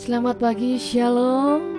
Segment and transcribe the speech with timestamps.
[0.00, 1.76] Selamat pagi, Shalom.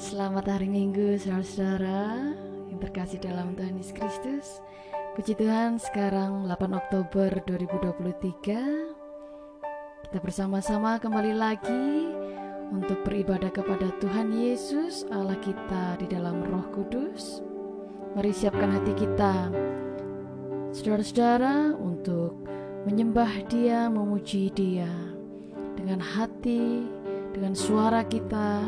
[0.00, 2.32] Selamat hari Minggu, saudara-saudara
[2.72, 4.64] yang terkasih dalam Tuhan Yesus Kristus.
[5.12, 10.08] Puji Tuhan, sekarang 8 Oktober 2023.
[10.08, 12.16] Kita bersama-sama kembali lagi
[12.72, 17.44] untuk beribadah kepada Tuhan Yesus, Allah kita di dalam Roh Kudus.
[18.16, 19.52] Mari siapkan hati kita,
[20.72, 22.40] saudara-saudara, untuk
[22.88, 25.15] menyembah Dia, memuji Dia
[25.76, 26.88] dengan hati,
[27.36, 28.64] dengan suara kita,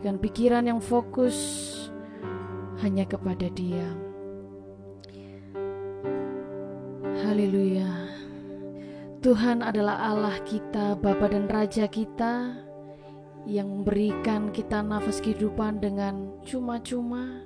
[0.00, 1.36] dengan pikiran yang fokus
[2.80, 3.90] hanya kepada Dia.
[7.26, 7.90] Haleluya.
[9.26, 12.54] Tuhan adalah Allah kita, Bapa dan Raja kita
[13.42, 17.42] yang memberikan kita nafas kehidupan dengan cuma-cuma,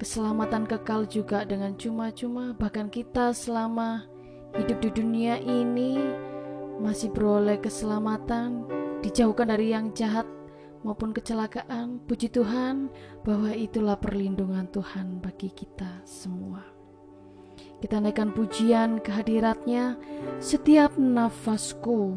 [0.00, 4.08] keselamatan kekal juga dengan cuma-cuma, bahkan kita selama
[4.56, 6.00] hidup di dunia ini
[6.80, 8.64] masih beroleh keselamatan,
[9.04, 10.24] dijauhkan dari yang jahat
[10.80, 12.00] maupun kecelakaan.
[12.08, 12.88] Puji Tuhan
[13.22, 16.64] bahwa itulah perlindungan Tuhan bagi kita semua.
[17.80, 19.96] Kita naikkan pujian kehadiratnya
[20.40, 22.16] setiap nafasku.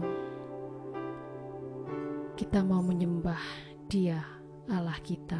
[2.35, 3.39] Kita mau menyembah
[3.87, 4.19] dia
[4.67, 5.39] Allah kita.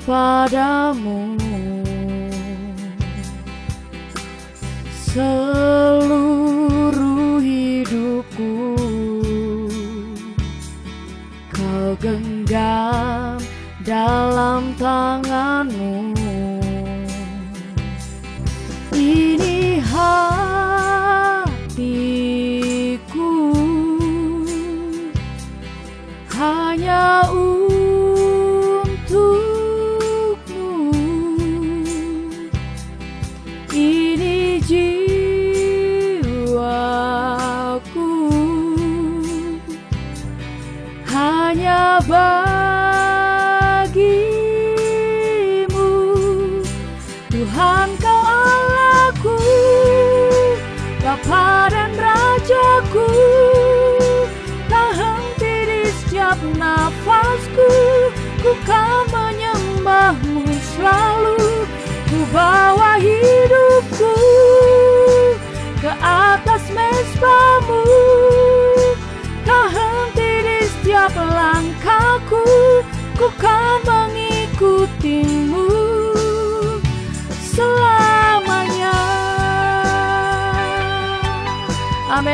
[0.00, 1.29] Kepadamu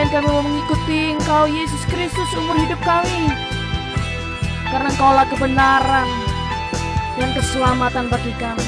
[0.07, 3.29] Kami mau mengikuti Engkau Yesus Kristus umur hidup kami
[4.73, 6.09] karena engkaulah kebenaran
[7.21, 8.65] yang keselamatan bagi kami.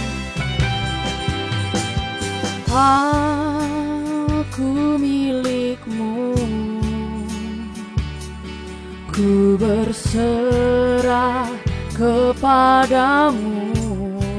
[4.45, 6.37] Aku milikmu,
[9.09, 11.49] ku berserah
[11.97, 13.73] kepadamu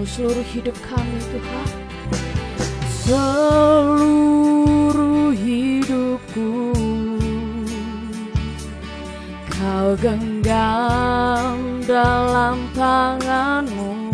[0.06, 1.70] seluruh hidup kami Tuhan.
[3.02, 4.79] Seluruh
[9.98, 14.12] genggam dalam tanganmu.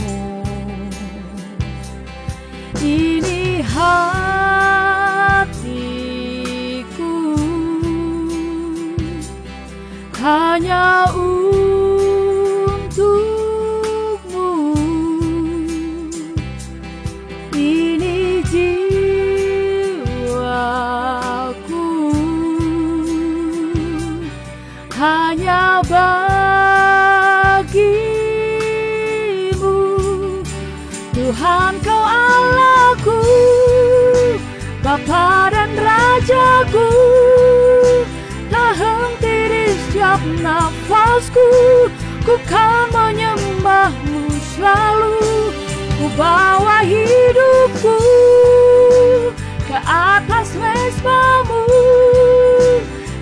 [2.79, 3.95] Ini hatiku.
[10.15, 11.44] Hanya untukmu
[31.45, 33.21] Tuhan kau Allahku
[34.81, 36.89] Bapa dan Rajaku.
[38.49, 41.45] Tak henti di setiap nafasku
[42.25, 44.25] Ku kan menyembahmu
[44.57, 45.21] selalu.
[46.01, 47.97] Ku bawa hidupku
[49.69, 51.61] Ke atas mesbamu.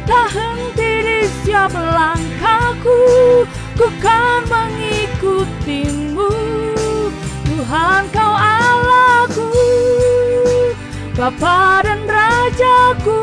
[0.08, 3.04] Tak henti di setiap langkahku
[3.76, 6.03] Ku kan mengikutimu
[7.74, 9.50] Tuhan kau Allahku
[11.18, 13.18] Bapa dan Rajaku.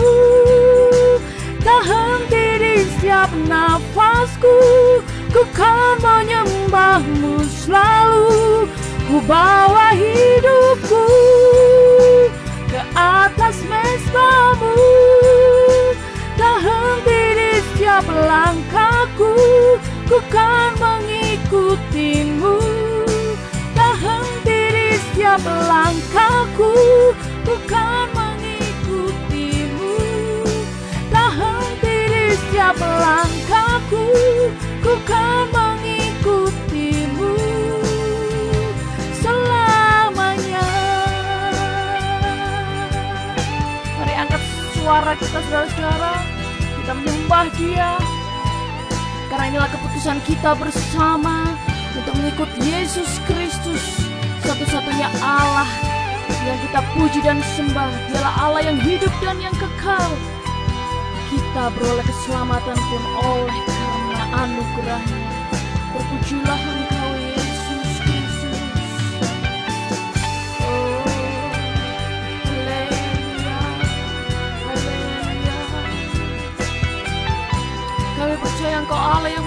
[1.62, 8.66] Tak henti di setiap nafas Ku kan menyembahmu selalu.
[9.06, 11.06] Ku bawa hidupku
[12.74, 14.74] Ke atas mesbamu.
[16.34, 19.30] Tak henti di setiap langkahku
[20.10, 22.69] Ku kan mengikutimu
[25.30, 26.74] setiap langkahku
[27.46, 29.94] Ku kan mengikutimu.
[31.06, 34.10] Tak henti di setiap langkahku
[34.82, 37.30] Ku kan mengikutimu.
[39.22, 40.66] Selamanya.
[44.02, 44.42] Mari angkat
[44.74, 46.26] suara kita saudara-saudara.
[46.58, 48.02] Kita menyembah dia.
[49.30, 51.54] Karena inilah keputusan kita bersama
[51.94, 54.09] Untuk mengikut Yesus Kristus
[54.60, 55.64] Satu-satunya Allah
[56.44, 57.88] Yang kita puji dan sembah.
[58.12, 60.12] Dialah Allah yang hidup dan yang kekal.
[61.32, 65.32] Kita beroleh keselamatan pun oleh karena anugerahnya.
[65.96, 68.60] Terpujilah engkau Yesus Kristus.
[70.60, 71.08] Oh
[72.44, 73.60] Haleluya
[74.68, 75.58] Haleluya.
[78.12, 79.46] Kami percaya engkau Allah yang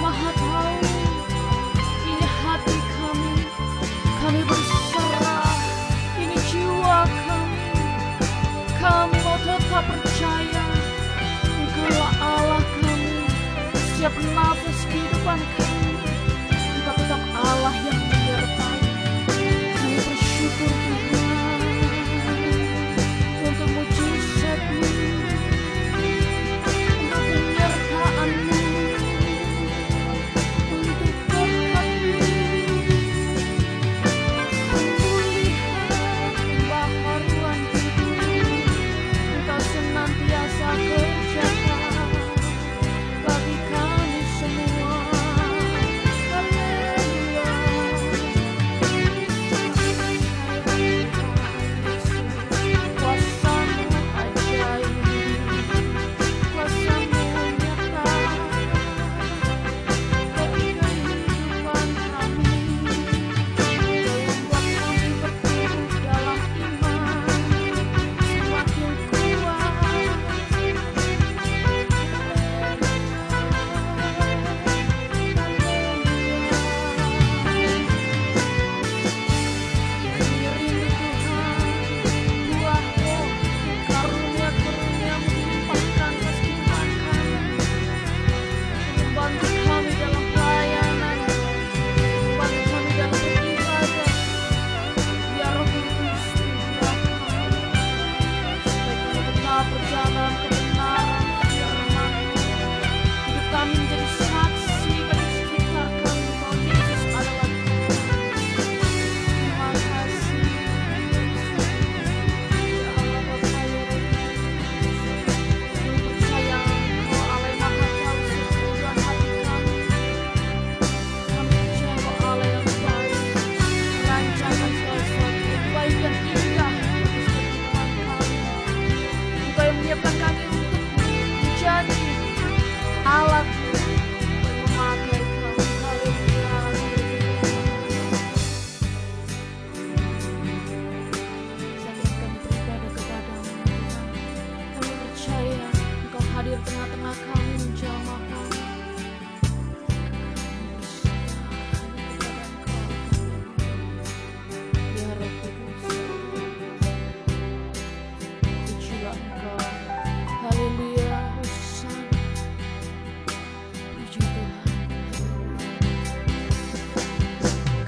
[14.03, 14.19] Setiap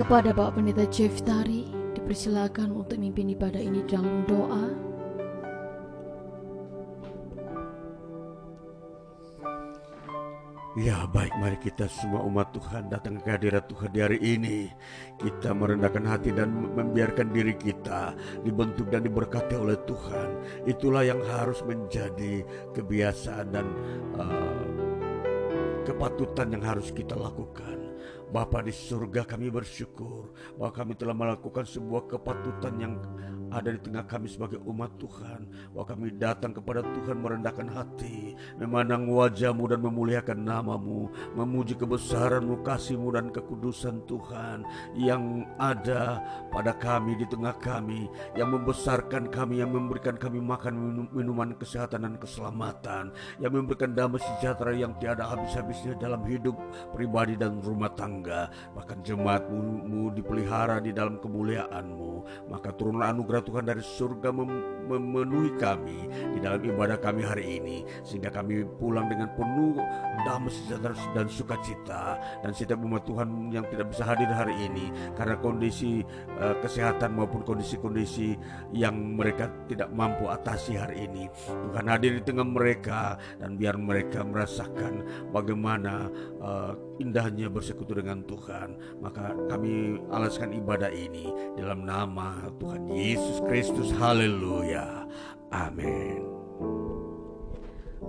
[0.05, 1.65] Kepada Bapak Pendeta Jeff Tari
[1.97, 4.69] Dipersilakan untuk mimpin ibadah ini dalam doa.
[10.77, 11.33] Ya baik.
[11.41, 14.69] Mari kita semua umat Tuhan datang ke hadirat Tuhan di hari ini.
[15.17, 18.13] Kita merendahkan hati dan membiarkan diri kita
[18.45, 20.29] dibentuk dan diberkati oleh Tuhan.
[20.69, 22.45] Itulah yang harus menjadi
[22.77, 23.65] kebiasaan dan
[24.21, 24.65] uh,
[25.81, 27.84] kepatutan yang harus kita lakukan
[28.35, 32.99] Bapa di surga kami bersyukur bahwa kami telah melakukan sebuah kepatutan yang
[33.55, 35.71] ada di tengah kami sebagai umat Tuhan.
[35.71, 43.15] Bahwa kami datang kepada Tuhan merendahkan hati memandang wajahmu dan memuliakan namamu, memuji kebesaranmu, kasihmu
[43.15, 44.67] dan kekudusan Tuhan
[44.99, 46.19] yang ada
[46.51, 52.15] pada kami di tengah kami, yang membesarkan kami, yang memberikan kami makan minuman kesehatan dan
[52.19, 56.55] keselamatan, yang memberikan damai sejahtera yang tiada habis-habisnya dalam hidup
[56.91, 62.13] pribadi dan rumah tangga, bahkan jemaatmu dipelihara di dalam kemuliaanmu,
[62.51, 68.33] maka turunlah anugerah Tuhan dari surga memenuhi kami di dalam ibadah kami hari ini sehingga
[68.33, 69.77] kami pulang dengan penuh
[70.25, 72.03] damai sejahtera dan sukacita
[72.41, 76.01] dan setiap umat Tuhan yang tidak bisa hadir hari ini karena kondisi
[76.41, 78.33] uh, kesehatan maupun kondisi-kondisi
[78.73, 81.29] yang mereka tidak mampu atasi hari ini.
[81.45, 86.09] Tuhan hadir di tengah mereka dan biar mereka merasakan bagaimana
[86.41, 93.91] uh, indahnya bersekutu dengan Tuhan maka kami alaskan ibadah ini dalam nama Tuhan Yesus Kristus
[93.95, 95.07] haleluya
[95.51, 96.35] amin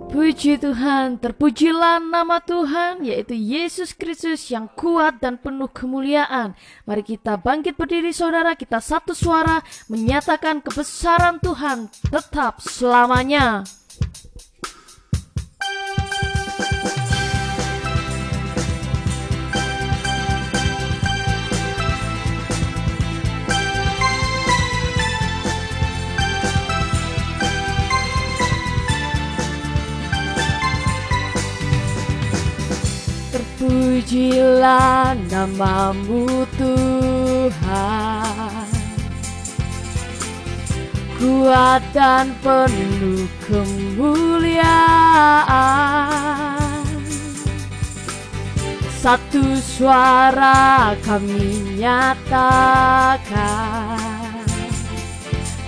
[0.07, 6.55] Puji Tuhan, terpujilah nama Tuhan, yaitu Yesus Kristus yang kuat dan penuh kemuliaan.
[6.87, 9.59] Mari kita bangkit berdiri saudara, kita satu suara
[9.91, 13.67] menyatakan kebesaran Tuhan tetap selamanya.
[33.57, 37.49] Pujilah namamu Tuhan.
[41.17, 44.77] Kuat dan penuh kemuliaan.
[49.01, 53.25] Satu suara kami nyatakan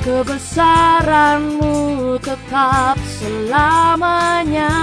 [0.06, 1.74] Kebesaranmu
[2.22, 4.74] tetap selamanya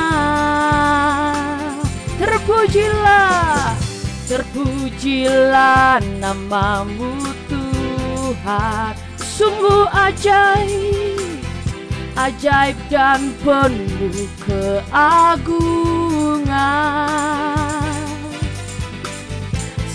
[2.17, 3.77] Terpujilah,
[4.25, 7.13] terpujilah namamu
[7.47, 8.97] Tuhan.
[9.21, 11.45] Sungguh ajaib,
[12.17, 15.77] ajaib dan penuh keagungan.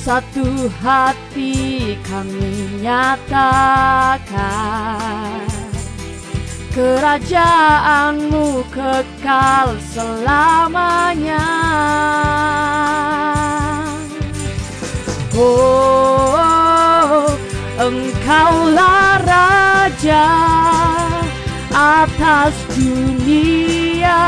[0.01, 4.31] Satu hati kami nyatakan
[6.71, 11.43] Kerajaanmu kekal selamanya.
[15.35, 17.27] Oh,
[17.75, 20.31] engkaulah Raja
[21.71, 24.23] atas dunia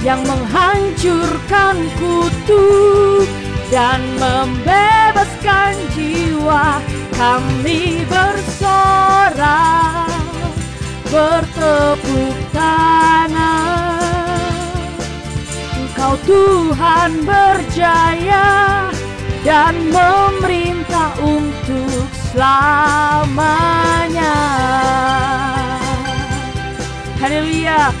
[0.00, 3.28] Yang menghancurkan kutuk
[3.68, 6.80] dan membebaskan jiwa
[7.16, 10.11] kami bersorak
[11.12, 14.48] bertepuk tangan.
[15.76, 18.88] Engkau Tuhan berjaya
[19.44, 23.44] dan memerintah untuk selamanya.
[27.20, 27.92] Haleluya.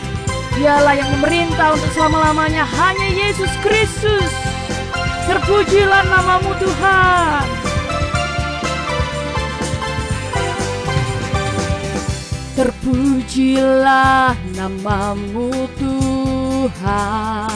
[0.56, 2.64] Dialah yang memerintah untuk selama-lamanya.
[2.64, 4.32] Hanya Yesus Kristus.
[5.28, 7.61] Terpujilah namamu Tuhan
[12.52, 15.48] Terpujilah namamu
[15.80, 17.48] Tuhan.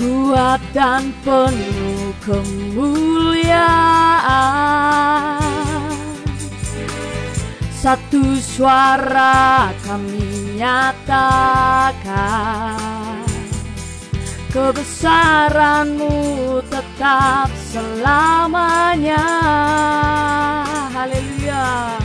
[0.00, 3.68] Kuat dan penuh kemuliaan.
[7.76, 12.08] Satu suara kami nyatakan
[14.48, 16.16] Kebesaranmu
[16.72, 19.28] tetap selamanya.
[20.88, 21.97] Haleluya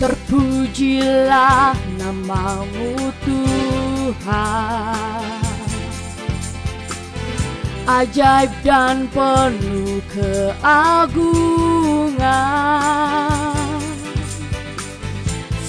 [0.00, 4.16] Terpujilah namamu Tuhan.
[7.84, 11.20] Ajaib dan penuh keagungan.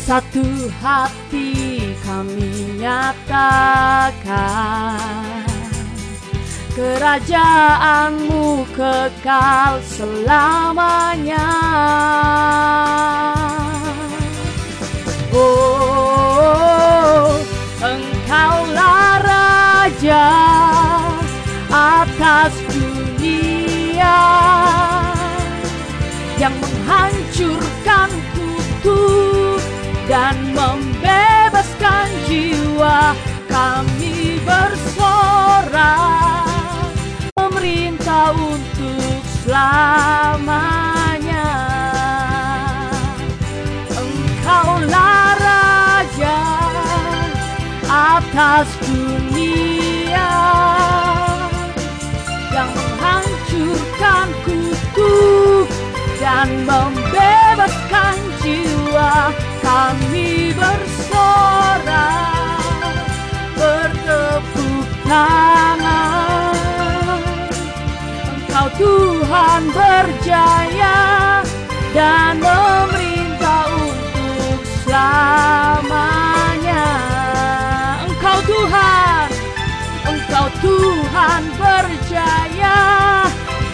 [0.07, 0.43] Satu
[0.79, 4.19] hati kami nyatakan
[6.75, 11.51] Kerajaanmu kekal selamanya
[15.33, 17.27] Oh,
[17.79, 20.27] engkaulah Raja
[21.71, 24.19] atas dunia
[26.35, 29.21] Yang menghancurkan kutu
[30.11, 33.15] dan membebaskan jiwa.
[33.47, 36.11] Kami bersorak
[37.39, 40.99] memerintah untuk selamanya.
[43.91, 45.20] Engkau lara
[48.21, 50.33] atas dunia
[52.53, 55.65] yang menghancurkan kutuk
[56.21, 59.33] dan membebaskan jiwa.
[59.61, 61.89] Kami bersorak
[63.57, 66.53] bertepuk tangan.
[68.29, 70.99] Engkau Tuhan berjaya
[71.95, 72.37] dan
[81.21, 82.81] Tuhan berjaya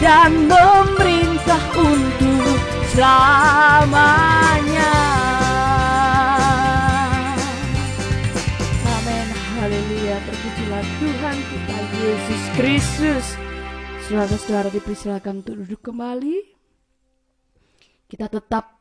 [0.04, 2.60] dan memerintah untuk
[2.92, 4.44] selamanya.
[8.84, 9.28] Amin.
[9.32, 10.20] Haleluya.
[10.28, 13.40] Terpujilah Tuhan kita Yesus Kristus.
[14.12, 16.52] Saudara-saudara dipersilakan untuk duduk kembali.
[18.12, 18.76] Kita tetap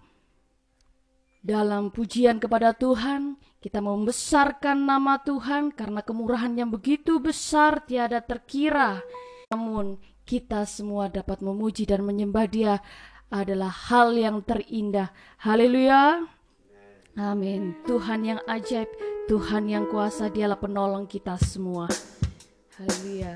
[1.39, 9.03] dalam pujian kepada Tuhan, kita membesarkan nama Tuhan karena kemurahan yang begitu besar tiada terkira.
[9.51, 12.79] Namun kita semua dapat memuji dan menyembah Dia
[13.27, 15.11] adalah hal yang terindah.
[15.43, 16.31] Haleluya.
[17.19, 17.75] Amin.
[17.91, 18.87] Tuhan yang ajaib,
[19.27, 21.91] Tuhan yang kuasa, Dialah penolong kita semua.
[22.79, 23.35] Haleluya.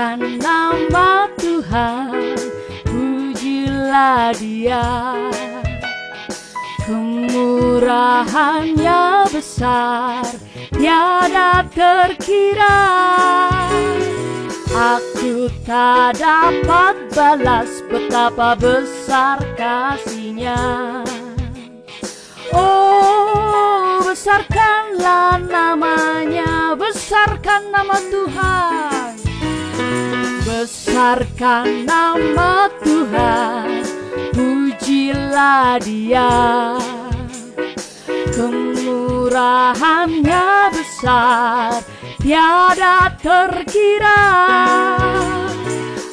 [0.00, 2.32] Besarkan nama Tuhan,
[2.88, 5.12] pujilah Dia.
[6.88, 10.24] Kemurahannya besar,
[10.72, 12.80] tiada terkira.
[14.72, 21.04] Aku tak dapat balas betapa besar kasihnya.
[22.56, 29.19] Oh, besarkanlah namanya, besarkan nama Tuhan.
[30.50, 33.86] Besarkan nama Tuhan,
[34.34, 36.74] pujilah Dia.
[38.34, 41.86] Kemurahannya besar,
[42.18, 44.26] tiada terkira.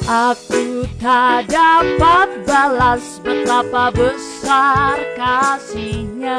[0.06, 6.38] Aku tak dapat balas betapa besar kasihnya.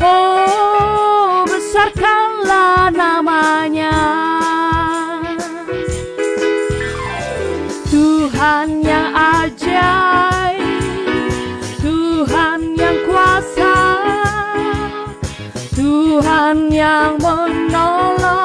[0.00, 4.47] Oh, besarkanlah namanya.
[8.48, 10.80] Tuhan yang ajaib,
[11.84, 13.76] Tuhan yang kuasa,
[15.76, 18.37] Tuhan yang menolong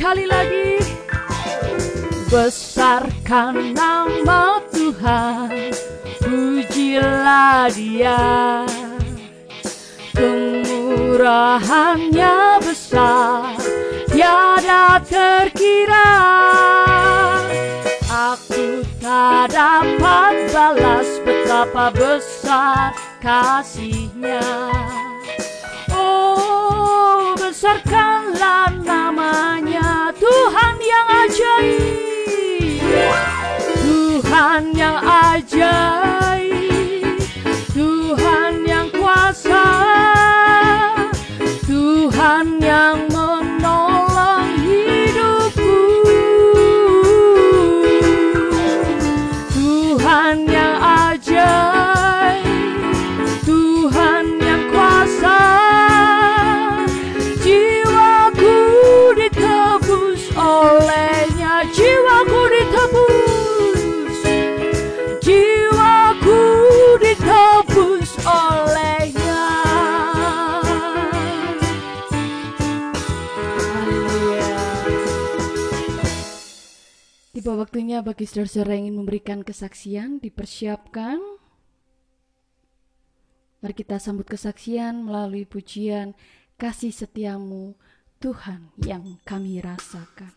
[0.00, 0.80] sekali lagi.
[2.32, 5.76] Besarkan nama Tuhan,
[6.24, 8.64] pujilah Dia.
[10.16, 13.60] Kemurahannya besar,
[14.08, 16.16] tiada terkira.
[18.08, 24.40] Aku tak dapat balas betapa besar kasihnya.
[27.50, 32.78] Besarkanlah namanya Tuhan yang ajaib.
[33.82, 35.58] Tuhan yang ajaib.
[37.74, 39.66] Tuhan yang kuasa.
[41.66, 43.09] Tuhan yang
[77.40, 81.16] Tiba waktunya bagi saudara-saudara ingin memberikan kesaksian dipersiapkan.
[83.64, 86.12] Mari kita sambut kesaksian melalui pujian
[86.60, 87.80] kasih setiamu
[88.20, 90.36] Tuhan yang kami rasakan.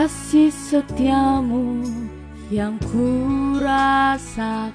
[0.00, 1.84] Kasih setiamu
[2.48, 3.12] yang ku
[3.60, 4.72] rasakan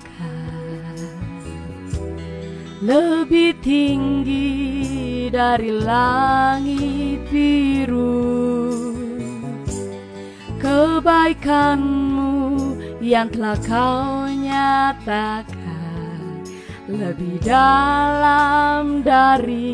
[2.86, 8.38] lebih tinggi dari langit biru.
[10.62, 12.38] Kebaikanmu
[13.02, 15.58] yang telah kau nyatakan.
[16.86, 19.74] Lebih dalam dari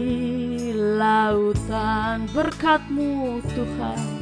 [0.72, 4.21] lautan berkatmu Tuhan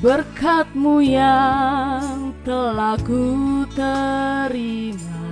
[0.00, 5.28] berkatmu yang telah ku terima.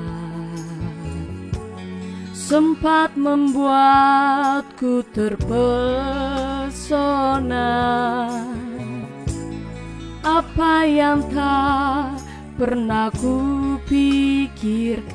[2.36, 5.72] Sempat membuatku terpesona.
[10.20, 12.20] Apa yang tak
[12.60, 15.08] pernah ku pikirkan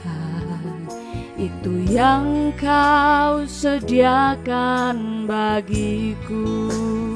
[1.37, 7.12] itu yang kau sediakan bagiku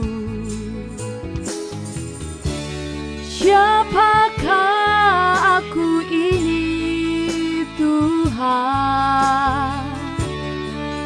[3.48, 9.88] Siapakah aku ini Tuhan?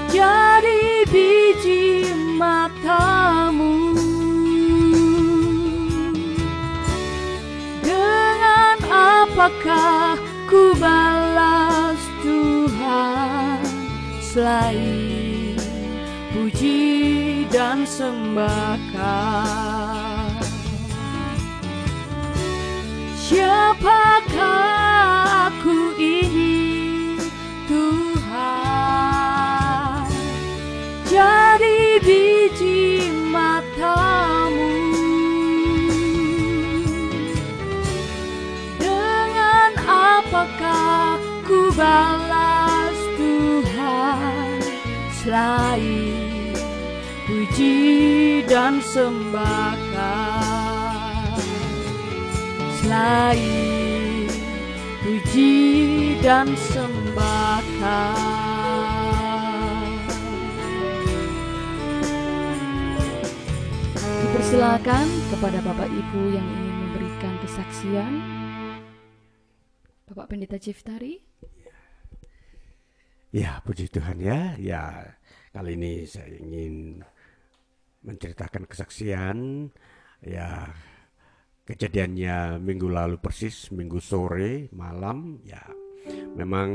[0.10, 2.10] Jadi biji
[2.41, 3.93] matamu.
[7.86, 10.17] Dengan apakah
[10.49, 13.62] ku balas Tuhan?
[14.17, 15.62] Selain
[16.34, 19.70] puji dan sembahkan
[23.51, 27.19] Siapakah aku ini
[27.67, 28.47] Tuhan?
[31.03, 34.71] Jadi biji matamu.
[38.79, 44.63] Dengan apakah ku balas Tuhan?
[45.19, 46.55] Selain
[47.27, 49.70] puji dan sembahkan
[52.91, 54.27] selain
[54.99, 55.56] puji
[56.19, 57.80] dan sembahkan.
[64.04, 68.12] Dipersilakan kepada Bapak Ibu yang ingin memberikan kesaksian.
[70.12, 71.23] Bapak Pendeta Ciftari.
[73.32, 74.60] Ya, puji Tuhan ya.
[74.60, 75.15] Ya,
[75.56, 76.99] kali ini saya ingin
[78.04, 79.71] menceritakan kesaksian
[80.27, 80.67] ya
[81.71, 85.63] kejadiannya minggu lalu persis minggu sore malam ya.
[86.36, 86.69] Memang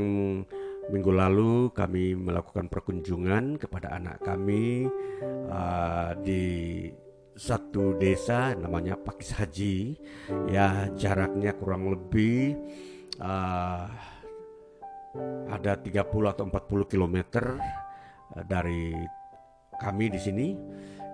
[0.89, 4.89] minggu lalu kami melakukan perkunjungan kepada anak kami
[5.53, 6.45] uh, di
[7.37, 9.77] satu desa namanya Pakis Haji.
[10.49, 12.57] Ya jaraknya kurang lebih
[13.21, 13.85] uh,
[15.53, 18.97] ada 30 atau 40 km uh, dari
[19.77, 20.47] kami di sini.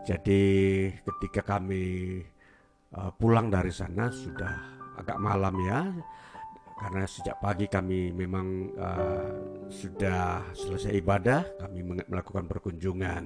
[0.04, 0.44] Jadi
[0.92, 2.20] ketika kami
[2.98, 4.54] uh, pulang dari sana sudah
[4.98, 5.82] agak malam ya.
[6.74, 9.30] Karena sejak pagi kami memang uh,
[9.72, 13.24] sudah selesai ibadah kami melakukan perkunjungan.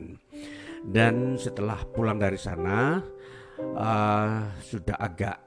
[0.86, 3.02] Dan setelah pulang dari sana
[3.58, 5.42] uh, sudah agak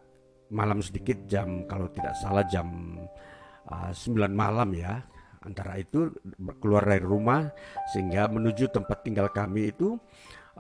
[0.50, 2.98] malam sedikit jam kalau tidak salah jam
[3.70, 4.98] uh, 9 malam ya.
[5.40, 6.12] Antara itu
[6.61, 7.48] keluar dari rumah
[7.94, 9.96] sehingga menuju tempat tinggal kami itu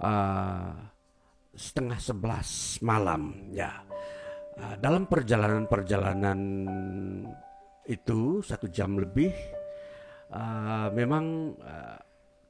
[0.00, 0.72] uh,
[1.54, 3.82] setengah sebelas malam ya.
[4.60, 6.40] Ah, dalam perjalanan-perjalanan
[7.88, 9.32] itu satu jam lebih
[10.30, 11.98] uh, memang uh,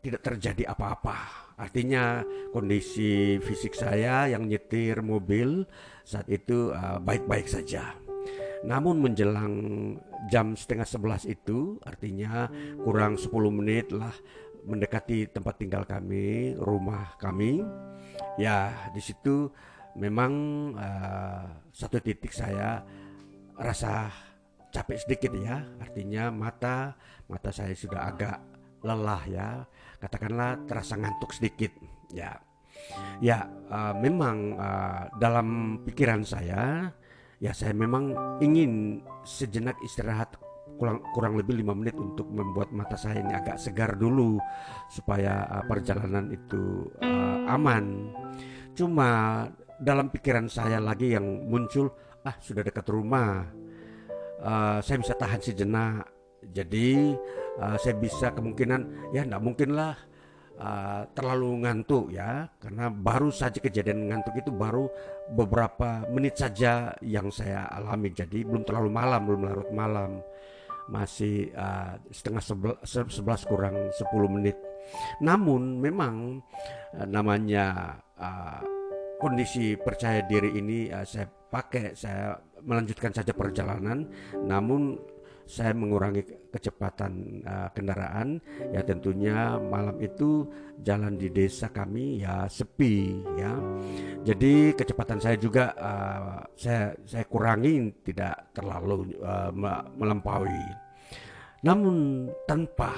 [0.03, 1.17] tidak terjadi apa-apa.
[1.61, 5.63] Artinya kondisi fisik saya yang nyetir mobil
[6.03, 6.73] saat itu
[7.05, 7.85] baik-baik uh, saja.
[8.65, 9.55] Namun menjelang
[10.33, 12.49] jam setengah sebelas itu artinya
[12.81, 14.13] kurang 10 menit lah
[14.65, 17.65] mendekati tempat tinggal kami rumah kami
[18.41, 19.53] ya di situ
[20.01, 20.33] memang
[20.81, 22.81] uh, satu titik saya
[23.61, 24.09] rasa
[24.73, 25.61] capek sedikit ya.
[25.77, 26.97] Artinya mata
[27.29, 28.41] mata saya sudah agak
[28.81, 29.49] lelah ya.
[30.01, 31.73] Katakanlah terasa ngantuk sedikit
[32.09, 32.41] ya.
[33.21, 36.89] Ya uh, memang uh, dalam pikiran saya
[37.41, 40.37] ya saya memang ingin sejenak istirahat
[40.81, 44.41] kurang kurang lebih lima menit untuk membuat mata saya ini agak segar dulu
[44.89, 48.09] supaya uh, perjalanan itu uh, aman.
[48.73, 49.45] Cuma
[49.77, 51.93] dalam pikiran saya lagi yang muncul,
[52.25, 53.45] ah sudah dekat rumah,
[54.41, 56.09] uh, saya bisa tahan sejenak.
[56.41, 57.13] Jadi
[57.61, 59.93] uh, saya bisa kemungkinan ya tidak mungkinlah
[60.61, 64.89] uh, terlalu ngantuk ya karena baru saja kejadian ngantuk itu baru
[65.33, 70.25] beberapa menit saja yang saya alami jadi belum terlalu malam belum larut malam
[70.91, 72.43] masih uh, setengah
[72.83, 74.59] sebelas kurang 10 menit.
[75.23, 76.43] Namun memang
[76.99, 78.61] uh, namanya uh,
[79.23, 84.07] kondisi percaya diri ini uh, saya pakai saya melanjutkan saja perjalanan
[84.47, 84.97] namun
[85.51, 86.23] saya mengurangi
[86.55, 88.39] kecepatan uh, kendaraan.
[88.71, 90.47] Ya tentunya malam itu
[90.87, 93.59] jalan di desa kami ya sepi ya.
[94.23, 99.51] Jadi kecepatan saya juga uh, saya saya kurangi tidak terlalu uh,
[99.99, 100.63] melampaui.
[101.67, 102.95] Namun tanpa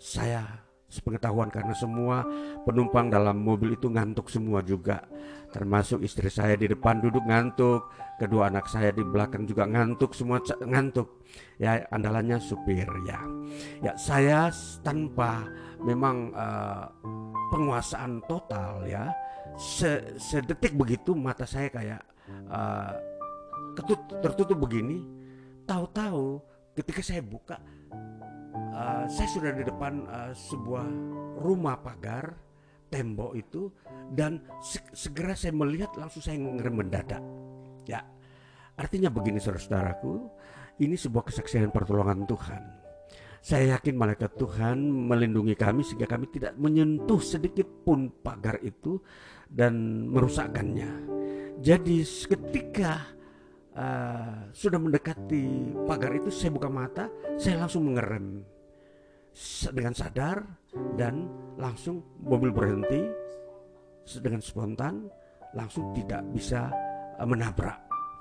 [0.00, 2.22] saya sepengetahuan karena semua
[2.62, 5.02] penumpang dalam mobil itu ngantuk semua juga
[5.54, 7.86] termasuk istri saya di depan duduk ngantuk.
[8.18, 11.22] Kedua anak saya di belakang juga ngantuk semua ngantuk.
[11.62, 13.22] Ya andalannya supir ya.
[13.78, 14.50] Ya saya
[14.82, 15.46] tanpa
[15.78, 16.90] memang uh,
[17.54, 19.14] penguasaan total ya
[19.54, 22.02] Se sedetik begitu mata saya kayak
[22.50, 22.90] uh,
[24.18, 25.06] tertutup begini.
[25.62, 26.42] Tahu-tahu
[26.74, 27.62] ketika saya buka
[28.74, 30.86] uh, saya sudah di depan uh, sebuah
[31.38, 32.34] rumah pagar
[32.94, 33.74] tembok itu
[34.14, 37.22] dan se segera saya melihat langsung saya ngerem mendadak
[37.90, 38.06] ya
[38.78, 40.30] artinya begini saudara-saudaraku
[40.82, 42.62] ini sebuah kesaksian pertolongan Tuhan.
[43.44, 48.98] Saya yakin malaikat Tuhan melindungi kami sehingga kami tidak menyentuh sedikit pun pagar itu
[49.52, 51.12] dan merusakkannya.
[51.60, 53.04] Jadi ketika
[53.76, 57.04] uh, sudah mendekati pagar itu saya buka mata
[57.36, 58.42] saya langsung mengerem
[59.74, 60.46] dengan sadar
[60.94, 61.26] dan
[61.58, 63.02] langsung mobil berhenti
[64.22, 65.10] dengan spontan
[65.54, 66.70] langsung tidak bisa
[67.18, 67.78] eh, menabrak.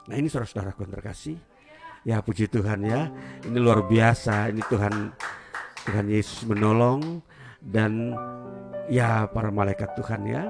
[0.09, 1.37] Nah ini saudara-saudaraku yang terkasih.
[2.03, 3.07] Ya puji Tuhan ya.
[3.47, 4.51] Ini luar biasa.
[4.51, 4.93] Ini Tuhan
[5.87, 7.23] Tuhan Yesus menolong
[7.63, 8.11] dan
[8.91, 10.43] ya para malaikat Tuhan ya.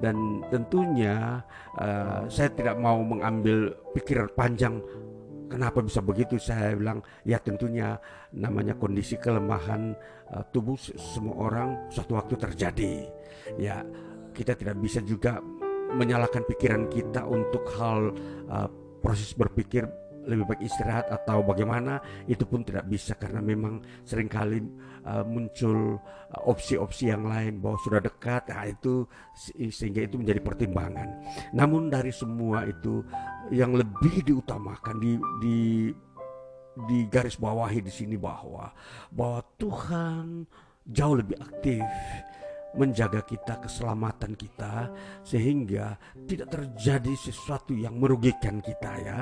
[0.00, 1.44] Dan tentunya
[1.76, 4.80] uh, saya tidak mau mengambil pikiran panjang
[5.44, 6.40] Kenapa bisa begitu?
[6.40, 8.00] Saya bilang ya tentunya
[8.32, 9.92] namanya kondisi kelemahan
[10.32, 12.94] uh, tubuh semua orang suatu waktu terjadi.
[13.60, 13.84] Ya
[14.34, 15.38] kita tidak bisa juga
[15.94, 18.10] menyalahkan pikiran kita untuk hal
[18.50, 18.68] uh,
[19.04, 19.84] proses berpikir
[20.24, 24.60] lebih baik istirahat atau bagaimana itu pun tidak bisa karena memang sering kali
[25.04, 29.04] uh, muncul uh, opsi-opsi yang lain bahwa sudah dekat nah itu
[29.70, 31.08] sehingga itu menjadi pertimbangan.
[31.52, 33.04] Namun dari semua itu
[33.52, 35.12] yang lebih diutamakan di
[35.44, 35.58] di
[36.74, 38.72] di garis bawahi di sini bahwa
[39.14, 40.42] bahwa Tuhan
[40.84, 41.80] jauh lebih aktif
[42.74, 44.90] menjaga kita, keselamatan kita,
[45.22, 45.94] sehingga
[46.26, 49.18] tidak terjadi sesuatu yang merugikan kita ya,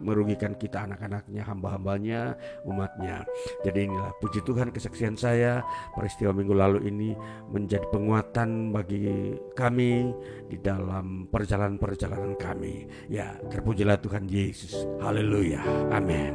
[0.00, 2.20] merugikan kita anak-anaknya, hamba-hambanya,
[2.64, 3.24] umatnya.
[3.64, 5.60] Jadi inilah puji Tuhan kesaksian saya
[5.92, 7.10] peristiwa minggu lalu ini
[7.52, 10.12] menjadi penguatan bagi kami
[10.48, 12.88] di dalam perjalanan-perjalanan kami.
[13.12, 14.88] Ya, terpujilah Tuhan Yesus.
[15.00, 15.60] Haleluya.
[15.92, 16.32] Amin.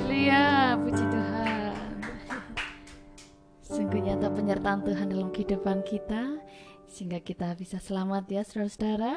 [0.00, 1.49] Haleluya, puji Tuhan.
[3.70, 6.42] Sungguh nyata penyertaan Tuhan dalam kehidupan kita
[6.90, 9.14] Sehingga kita bisa selamat ya saudara-saudara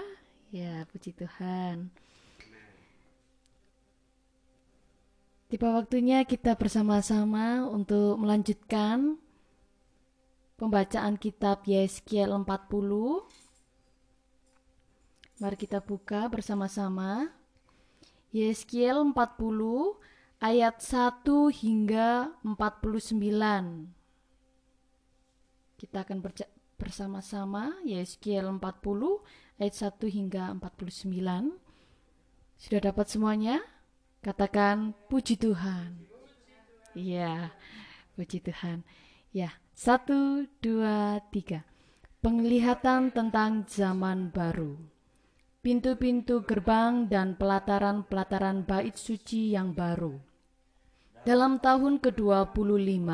[0.54, 1.90] Ya puji Tuhan.
[5.50, 9.18] Tiba waktunya kita bersama-sama untuk melanjutkan
[10.62, 12.46] Pembacaan kitab Yeskiel 40
[15.42, 17.34] Mari kita buka bersama-sama.
[18.30, 19.18] Yeskiel 40
[20.38, 24.03] ayat 1 hingga 49
[25.84, 26.24] kita akan
[26.80, 28.64] bersama-sama Yeskiel 40
[29.60, 31.60] ayat 1 hingga 49.
[32.56, 33.60] Sudah dapat semuanya?
[34.24, 36.08] Katakan puji Tuhan.
[36.96, 37.52] Iya,
[38.16, 38.88] puji Tuhan.
[39.36, 41.68] Ya, satu, dua, tiga.
[42.24, 44.80] Penglihatan tentang zaman baru.
[45.60, 50.33] Pintu-pintu gerbang dan pelataran-pelataran bait suci yang baru
[51.24, 53.08] dalam tahun ke-25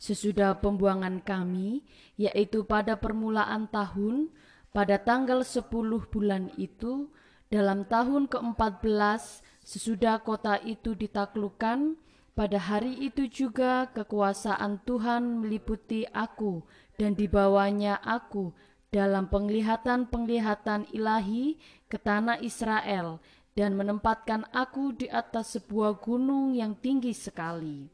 [0.00, 1.84] sesudah pembuangan kami,
[2.16, 4.32] yaitu pada permulaan tahun,
[4.72, 5.68] pada tanggal 10
[6.08, 7.12] bulan itu,
[7.52, 12.00] dalam tahun ke-14 sesudah kota itu ditaklukkan,
[12.32, 16.64] pada hari itu juga kekuasaan Tuhan meliputi aku
[16.96, 18.56] dan dibawanya aku
[18.88, 23.20] dalam penglihatan-penglihatan ilahi ke tanah Israel
[23.60, 27.92] dan menempatkan aku di atas sebuah gunung yang tinggi sekali.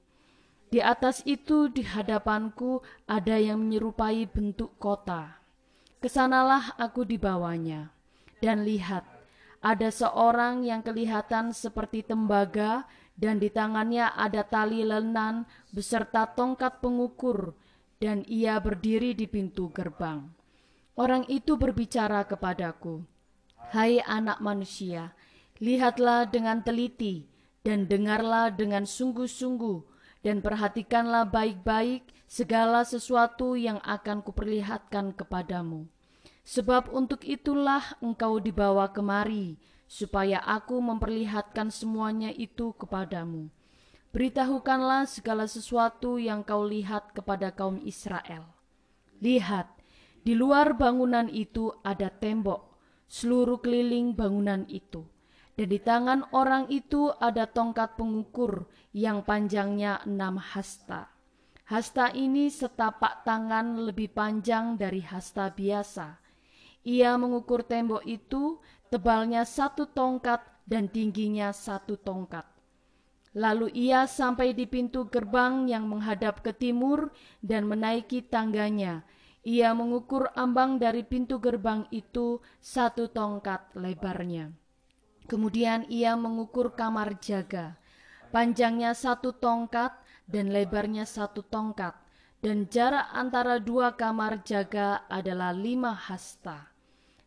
[0.70, 5.42] Di atas itu di hadapanku ada yang menyerupai bentuk kota.
[5.98, 7.90] Ke sanalah aku dibawanya.
[8.38, 9.02] Dan lihat,
[9.58, 12.86] ada seorang yang kelihatan seperti tembaga
[13.18, 17.58] dan di tangannya ada tali lenan beserta tongkat pengukur
[17.98, 20.30] dan ia berdiri di pintu gerbang.
[20.94, 23.02] Orang itu berbicara kepadaku,
[23.74, 25.10] Hai anak manusia,
[25.56, 27.24] Lihatlah dengan teliti
[27.64, 29.80] dan dengarlah dengan sungguh-sungguh
[30.20, 35.88] dan perhatikanlah baik-baik segala sesuatu yang akan kuperlihatkan kepadamu.
[36.46, 43.50] Sebab untuk itulah engkau dibawa kemari, supaya aku memperlihatkan semuanya itu kepadamu.
[44.14, 48.46] Beritahukanlah segala sesuatu yang kau lihat kepada kaum Israel.
[49.18, 49.72] Lihat,
[50.22, 55.06] di luar bangunan itu ada tembok, seluruh keliling bangunan itu.
[55.56, 61.08] Dan di tangan orang itu ada tongkat pengukur yang panjangnya enam hasta.
[61.66, 66.26] Hasta ini setapak tangan lebih panjang dari hasta biasa
[66.86, 68.62] ia mengukur tembok itu,
[68.94, 70.38] tebalnya satu tongkat
[70.70, 72.46] dan tingginya satu tongkat.
[73.34, 77.10] Lalu ia sampai di pintu gerbang yang menghadap ke timur
[77.42, 79.02] dan menaiki tangganya.
[79.42, 84.54] Ia mengukur ambang dari pintu gerbang itu satu tongkat lebarnya.
[85.26, 87.74] Kemudian ia mengukur kamar jaga.
[88.30, 89.94] Panjangnya satu tongkat
[90.26, 91.94] dan lebarnya satu tongkat.
[92.42, 96.76] Dan jarak antara dua kamar jaga adalah lima hasta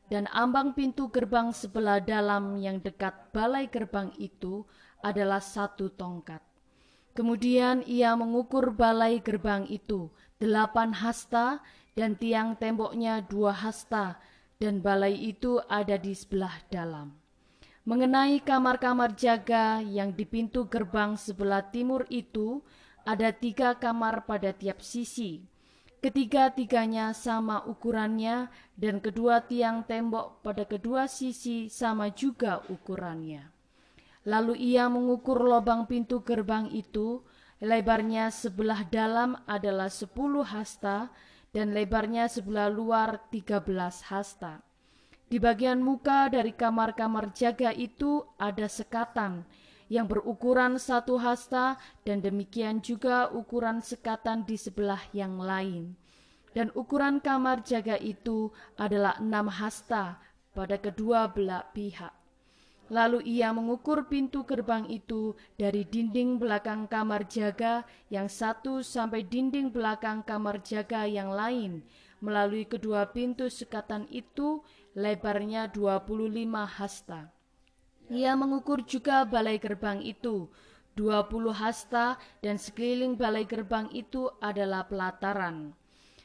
[0.10, 4.66] dan ambang pintu gerbang sebelah dalam yang dekat balai gerbang itu
[5.06, 6.42] adalah satu tongkat.
[7.14, 10.10] Kemudian ia mengukur balai gerbang itu
[10.42, 11.62] delapan hasta
[11.94, 14.18] dan tiang temboknya dua hasta
[14.58, 17.19] dan balai itu ada di sebelah dalam.
[17.90, 22.62] Mengenai kamar-kamar jaga yang di pintu gerbang sebelah timur itu
[23.02, 25.42] ada tiga kamar pada tiap sisi
[25.98, 33.50] Ketiga-tiganya sama ukurannya dan kedua tiang tembok pada kedua sisi sama juga ukurannya.
[34.24, 37.26] Lalu ia mengukur lubang pintu gerbang itu,
[37.58, 41.12] lebarnya sebelah dalam adalah sepuluh hasta
[41.52, 44.69] dan lebarnya sebelah luar tiga belas hasta.
[45.30, 49.46] Di bagian muka dari kamar-kamar jaga itu ada sekatan
[49.86, 55.94] yang berukuran satu hasta dan demikian juga ukuran sekatan di sebelah yang lain.
[56.50, 60.18] Dan ukuran kamar jaga itu adalah enam hasta
[60.58, 62.10] pada kedua belah pihak.
[62.90, 69.70] Lalu ia mengukur pintu gerbang itu dari dinding belakang kamar jaga yang satu sampai dinding
[69.70, 71.86] belakang kamar jaga yang lain.
[72.18, 74.66] Melalui kedua pintu sekatan itu
[74.98, 76.10] lebarnya 25
[76.66, 77.30] hasta.
[78.10, 80.50] Ia mengukur juga balai gerbang itu,
[80.98, 85.78] dua puluh hasta dan sekeliling balai gerbang itu adalah pelataran.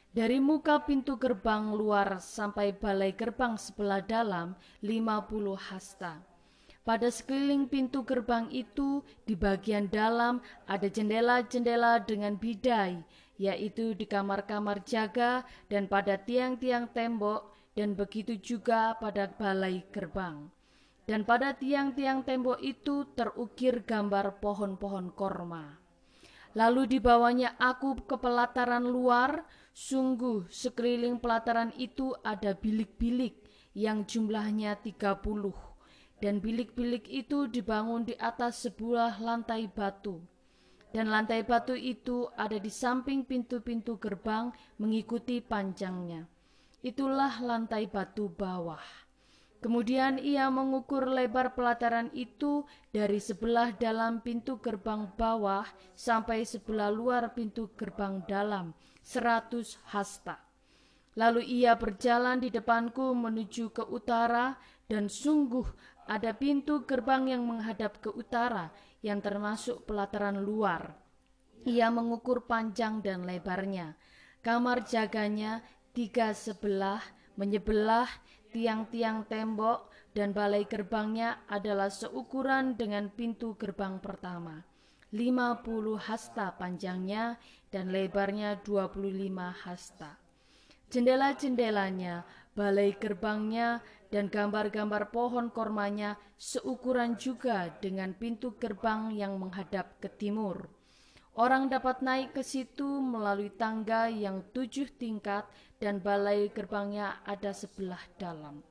[0.09, 6.19] Dari muka pintu gerbang luar sampai balai gerbang sebelah dalam lima puluh hasta.
[6.85, 13.01] Pada sekeliling pintu gerbang itu di bagian dalam ada jendela-jendela dengan bidai,
[13.41, 20.49] yaitu di kamar-kamar jaga dan pada tiang-tiang tembok dan begitu juga pada balai gerbang
[21.05, 25.77] dan pada tiang-tiang tembok itu terukir gambar pohon-pohon korma.
[26.55, 29.43] Lalu dibawanya aku ke pelataran luar,
[29.75, 33.43] sungguh sekeliling pelataran itu ada bilik-bilik
[33.75, 35.53] yang jumlahnya tiga puluh,
[36.23, 40.23] dan bilik-bilik itu dibangun di atas sebuah lantai batu.
[40.95, 44.47] Dan lantai batu itu ada di samping pintu-pintu gerbang
[44.79, 46.23] mengikuti panjangnya.
[46.85, 48.85] Itulah lantai batu bawah.
[49.57, 52.61] Kemudian ia mengukur lebar pelataran itu
[52.93, 55.65] dari sebelah dalam pintu gerbang bawah
[55.97, 60.37] sampai sebelah luar pintu gerbang dalam, seratus hasta.
[61.17, 64.53] Lalu ia berjalan di depanku menuju ke utara
[64.85, 65.65] dan sungguh
[66.05, 68.69] ada pintu gerbang yang menghadap ke utara
[69.01, 70.93] yang termasuk pelataran luar.
[71.65, 73.97] Ia mengukur panjang dan lebarnya.
[74.45, 75.65] Kamar jaganya
[75.95, 76.99] tiga sebelah
[77.39, 78.11] menyebelah
[78.51, 84.63] tiang-tiang tembok dan balai gerbangnya adalah seukuran dengan pintu gerbang pertama.
[85.15, 85.63] 50
[85.95, 87.39] hasta panjangnya
[87.71, 90.19] dan lebarnya 25 hasta.
[90.91, 93.79] Jendela-jendelanya, balai gerbangnya,
[94.11, 100.67] dan gambar-gambar pohon kormanya seukuran juga dengan pintu gerbang yang menghadap ke timur.
[101.35, 105.43] Orang dapat naik ke situ melalui tangga yang tujuh tingkat
[105.79, 108.63] dan balai gerbangnya ada sebelah dalam.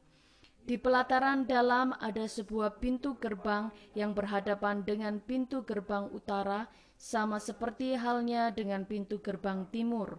[0.64, 8.00] Di pelataran dalam ada sebuah pintu gerbang yang berhadapan dengan pintu gerbang utara, sama seperti
[8.00, 10.16] halnya dengan pintu gerbang timur.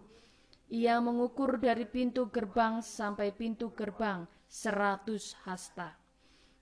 [0.70, 5.98] Ia mengukur dari pintu gerbang sampai pintu gerbang seratus hasta.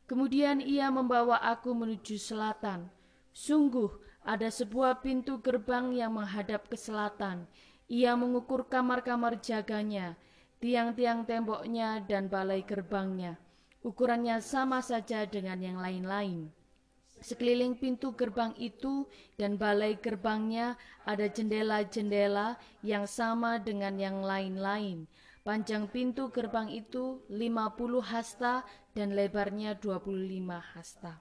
[0.08, 2.88] Kemudian ia membawa aku menuju selatan.
[3.32, 3.88] Sungguh,
[4.24, 7.44] ada sebuah pintu gerbang yang menghadap ke selatan.
[7.88, 10.16] Ia mengukur kamar-kamar jaganya,
[10.60, 13.36] tiang-tiang temboknya, dan balai gerbangnya.
[13.84, 16.48] Ukurannya sama saja dengan yang lain-lain.
[17.20, 19.08] Sekeliling pintu gerbang itu
[19.40, 25.08] dan balai gerbangnya ada jendela-jendela yang sama dengan yang lain-lain.
[25.44, 28.64] Panjang pintu gerbang itu 50 hasta
[28.96, 31.20] dan lebarnya 25 hasta.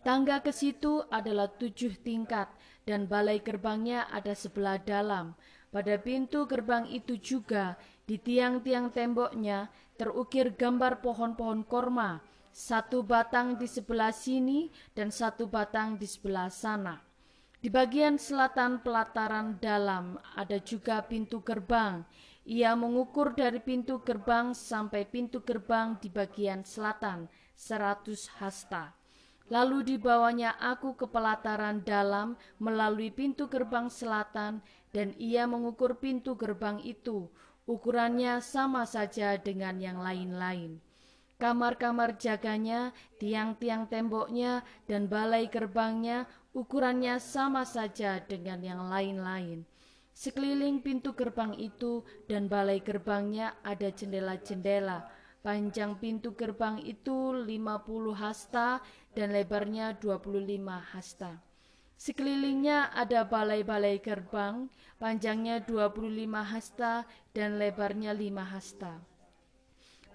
[0.00, 2.48] Tangga ke situ adalah tujuh tingkat
[2.88, 5.36] dan balai gerbangnya ada sebelah dalam.
[5.70, 12.18] Pada pintu gerbang itu juga di tiang-tiang temboknya terukir gambar pohon-pohon korma,
[12.50, 14.66] satu batang di sebelah sini
[14.98, 16.98] dan satu batang di sebelah sana.
[17.60, 22.02] Di bagian selatan pelataran dalam ada juga pintu gerbang.
[22.48, 28.96] Ia mengukur dari pintu gerbang sampai pintu gerbang di bagian selatan, seratus hasta.
[29.50, 36.78] Lalu dibawanya aku ke pelataran dalam melalui pintu gerbang selatan, dan ia mengukur pintu gerbang
[36.82, 37.30] itu.
[37.66, 40.82] Ukurannya sama saja dengan yang lain-lain
[41.40, 49.64] kamar-kamar jaganya, tiang-tiang temboknya, dan balai gerbangnya ukurannya sama saja dengan yang lain-lain.
[50.12, 55.08] Sekeliling pintu gerbang itu dan balai gerbangnya ada jendela-jendela.
[55.40, 57.48] Panjang pintu gerbang itu 50
[58.12, 58.84] hasta
[59.16, 61.40] dan lebarnya 25 hasta.
[62.00, 66.00] Sekelilingnya ada balai-balai gerbang, panjangnya 25
[66.32, 67.04] hasta
[67.36, 69.04] dan lebarnya 5 hasta.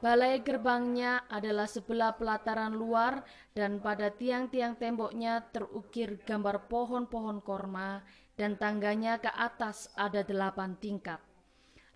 [0.01, 3.21] Balai gerbangnya adalah sebelah pelataran luar
[3.53, 8.01] dan pada tiang-tiang temboknya terukir gambar pohon-pohon korma
[8.33, 11.21] dan tangganya ke atas ada delapan tingkat.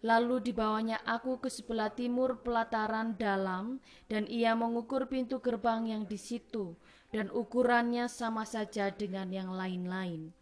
[0.06, 6.22] Lalu dibawanya aku ke sebelah timur pelataran dalam dan ia mengukur pintu gerbang yang di
[6.22, 6.78] situ
[7.10, 10.34] dan ukurannya sama saja dengan yang lain-lain.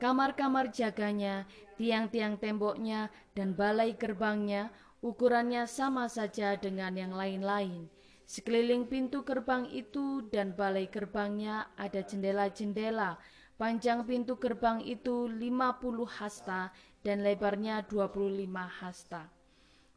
[0.00, 1.46] Kamar-kamar jaganya,
[1.78, 7.92] tiang-tiang temboknya, dan balai gerbangnya Ukurannya sama saja dengan yang lain-lain.
[8.24, 13.20] Sekeliling pintu gerbang itu dan balai gerbangnya ada jendela-jendela.
[13.60, 16.72] Panjang pintu gerbang itu 50 hasta
[17.04, 18.48] dan lebarnya 25
[18.80, 19.28] hasta.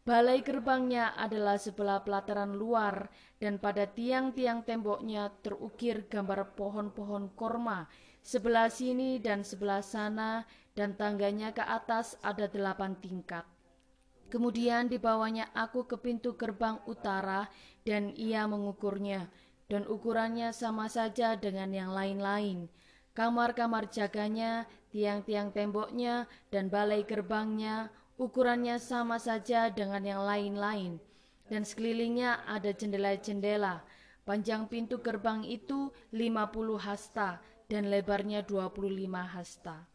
[0.08, 3.12] Balai gerbangnya adalah sebelah pelataran luar
[3.44, 7.92] dan pada tiang-tiang temboknya terukir gambar pohon-pohon korma
[8.24, 10.48] sebelah sini dan sebelah sana
[10.80, 13.44] dan tangganya ke atas ada delapan tingkat.
[14.32, 17.52] Kemudian dibawanya aku ke pintu gerbang utara
[17.84, 19.28] dan ia mengukurnya,
[19.68, 22.72] dan ukurannya sama saja dengan yang lain-lain.
[23.12, 30.98] Kamar-kamar jaganya, tiang-tiang temboknya, dan balai gerbangnya, ukurannya sama saja dengan yang lain-lain.
[31.48, 33.86] Dan sekelilingnya ada jendela-jendela.
[34.28, 37.40] Panjang pintu gerbang itu 50 hasta
[37.72, 38.76] dan lebarnya 25
[39.24, 39.88] hasta.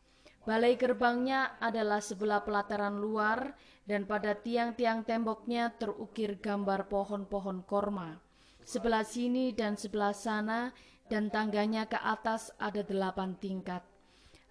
[0.42, 3.54] Balai gerbangnya adalah sebelah pelataran luar
[3.84, 8.18] dan pada tiang-tiang temboknya terukir gambar pohon-pohon korma.
[8.64, 10.72] Sebelah sini dan sebelah sana
[11.06, 13.91] dan tangganya ke atas ada delapan tingkat.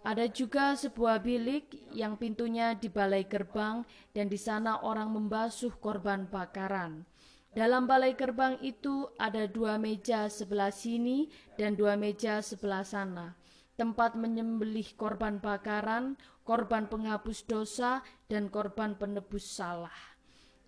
[0.02, 3.86] Ada juga sebuah bilik yang pintunya di balai gerbang
[4.18, 7.06] dan di sana orang membasuh korban bakaran.
[7.54, 11.30] Dalam balai gerbang itu ada dua meja sebelah sini
[11.60, 13.38] dan dua meja sebelah sana
[13.82, 16.14] tempat menyembelih korban bakaran,
[16.46, 19.98] korban penghapus dosa, dan korban penebus salah.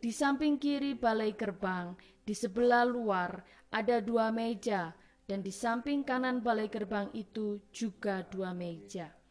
[0.01, 1.93] Di samping kiri balai gerbang,
[2.25, 4.97] di sebelah luar, ada dua meja,
[5.29, 9.22] dan di samping kanan balai gerbang itu juga dua meja.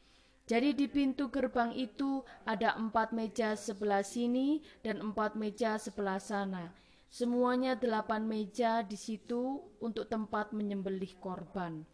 [0.53, 6.77] Jadi di pintu gerbang itu ada empat meja sebelah sini dan empat meja sebelah sana.
[7.09, 11.89] Semuanya delapan meja di situ untuk tempat menyembelih korban.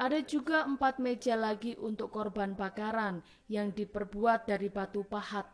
[0.00, 5.44] Ada juga empat meja lagi untuk korban bakaran yang diperbuat dari batu pahat.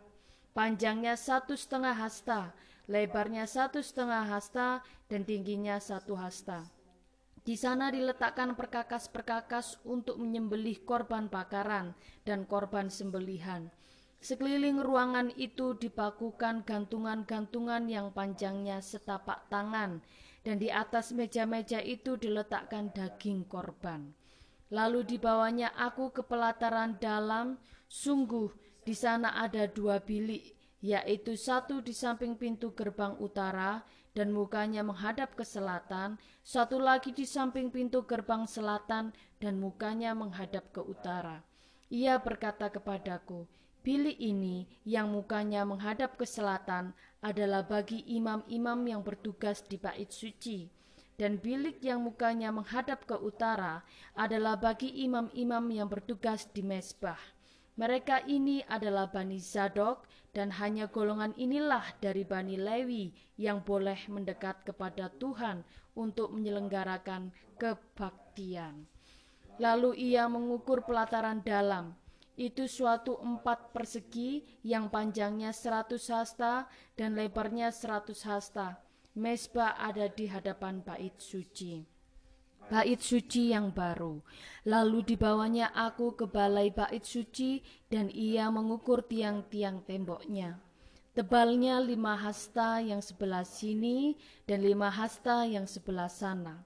[0.54, 2.54] Panjangnya satu setengah hasta,
[2.86, 4.78] lebarnya satu setengah hasta,
[5.10, 6.62] dan tingginya satu hasta.
[7.44, 11.92] Di sana diletakkan perkakas-perkakas untuk menyembelih korban bakaran
[12.24, 13.68] dan korban sembelihan.
[14.24, 20.00] Sekeliling ruangan itu dipakukan gantungan-gantungan yang panjangnya setapak tangan,
[20.40, 24.16] dan di atas meja-meja itu diletakkan daging korban.
[24.72, 28.48] Lalu dibawanya aku ke pelataran dalam, sungguh
[28.88, 33.84] di sana ada dua bilik, yaitu satu di samping pintu gerbang utara
[34.14, 39.10] dan mukanya menghadap ke selatan, satu lagi di samping pintu gerbang selatan
[39.42, 41.42] dan mukanya menghadap ke utara.
[41.90, 43.44] Ia berkata kepadaku,
[43.84, 50.72] Bilik ini yang mukanya menghadap ke selatan adalah bagi imam-imam yang bertugas di bait suci
[51.14, 53.86] dan bilik yang mukanya menghadap ke utara
[54.18, 57.18] adalah bagi imam-imam yang bertugas di mesbah.
[57.74, 64.62] Mereka ini adalah Bani Zadok dan hanya golongan inilah dari Bani Lewi yang boleh mendekat
[64.62, 65.66] kepada Tuhan
[65.98, 68.86] untuk menyelenggarakan kebaktian.
[69.58, 71.98] Lalu ia mengukur pelataran dalam.
[72.34, 76.66] Itu suatu empat persegi yang panjangnya seratus hasta
[76.98, 78.78] dan lebarnya seratus hasta.
[79.14, 81.93] Mesbah ada di hadapan bait suci.
[82.64, 84.24] Bait suci yang baru.
[84.64, 87.60] Lalu dibawanya aku ke balai bait suci
[87.92, 90.58] dan ia mengukur tiang-tiang temboknya.
[91.14, 96.64] Tebalnya lima hasta yang sebelah sini dan lima hasta yang sebelah sana.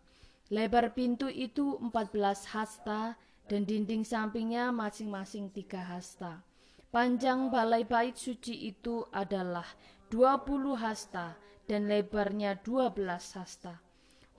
[0.48, 3.18] Lebar pintu itu empat belas hasta
[3.50, 6.40] dan dinding sampingnya masing-masing tiga hasta.
[6.88, 9.66] Panjang balai bait suci itu adalah
[10.08, 11.36] dua puluh hasta
[11.68, 13.87] dan lebarnya dua belas hasta.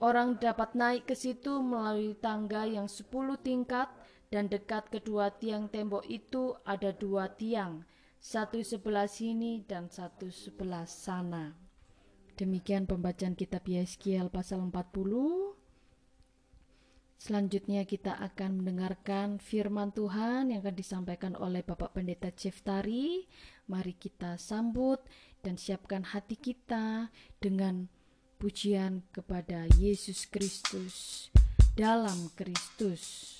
[0.00, 3.92] Orang dapat naik ke situ melalui tangga yang sepuluh tingkat
[4.32, 7.84] dan dekat kedua tiang tembok itu ada dua tiang,
[8.16, 11.52] satu sebelah sini dan satu sebelah sana.
[12.32, 15.60] Demikian pembacaan kitab Yeskiel pasal 40.
[17.20, 23.28] Selanjutnya kita akan mendengarkan firman Tuhan yang akan disampaikan oleh Bapak Pendeta Ceftari.
[23.68, 25.04] Mari kita sambut
[25.44, 27.92] dan siapkan hati kita dengan
[28.40, 31.28] pujian kepada Yesus Kristus
[31.76, 33.39] dalam Kristus.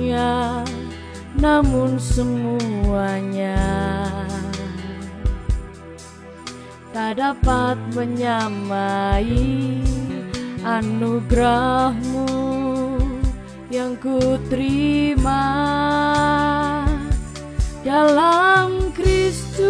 [1.37, 3.61] namun semuanya
[6.95, 9.27] tak dapat menyamai
[10.63, 12.23] anugerahmu
[13.67, 15.43] yang ku terima
[17.83, 19.67] dalam Kristus.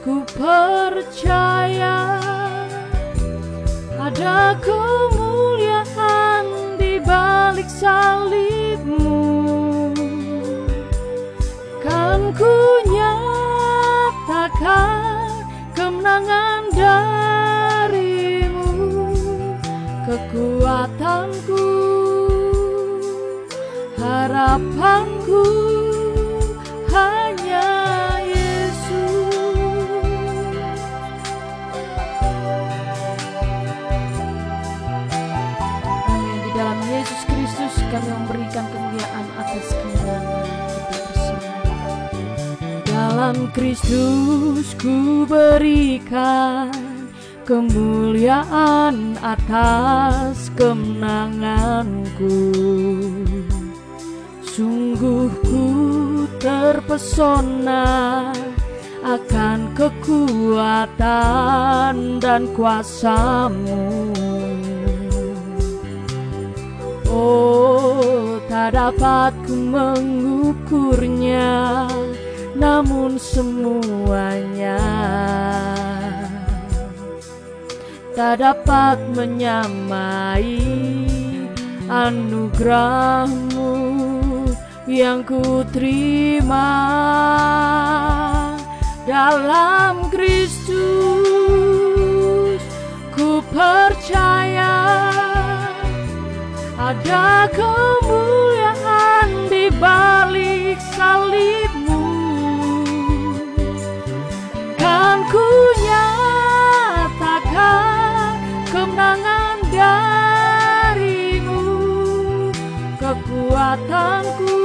[0.00, 2.16] Ku percaya
[4.00, 6.48] ada kemuliaan
[6.80, 9.12] di balik salibmu.
[11.84, 14.97] Kan ku nyatakan
[16.08, 18.64] kemenangan darimu
[20.08, 21.68] kekuatanku
[24.00, 25.57] harapanku
[43.28, 46.72] Dalam Kristus ku berikan
[47.44, 52.40] kemuliaan atas kemenanganku.
[54.40, 55.68] Sungguh ku
[56.40, 58.32] terpesona
[59.04, 61.04] akan kekuatan
[62.24, 64.08] dan kuasamu.
[67.12, 71.84] Oh tak dapat ku mengukurnya
[72.58, 74.82] namun semuanya
[78.18, 80.58] tak dapat menyamai
[81.86, 83.70] anugerahmu
[84.90, 86.74] yang ku terima
[89.06, 90.74] dalam Kristus.
[93.14, 94.74] Ku percaya
[96.74, 101.67] ada kemuliaan di balik salibmu
[104.88, 105.44] kan ku
[105.84, 107.20] nyatakan
[108.72, 111.60] kemenangan darimu
[112.96, 114.56] kekuatanku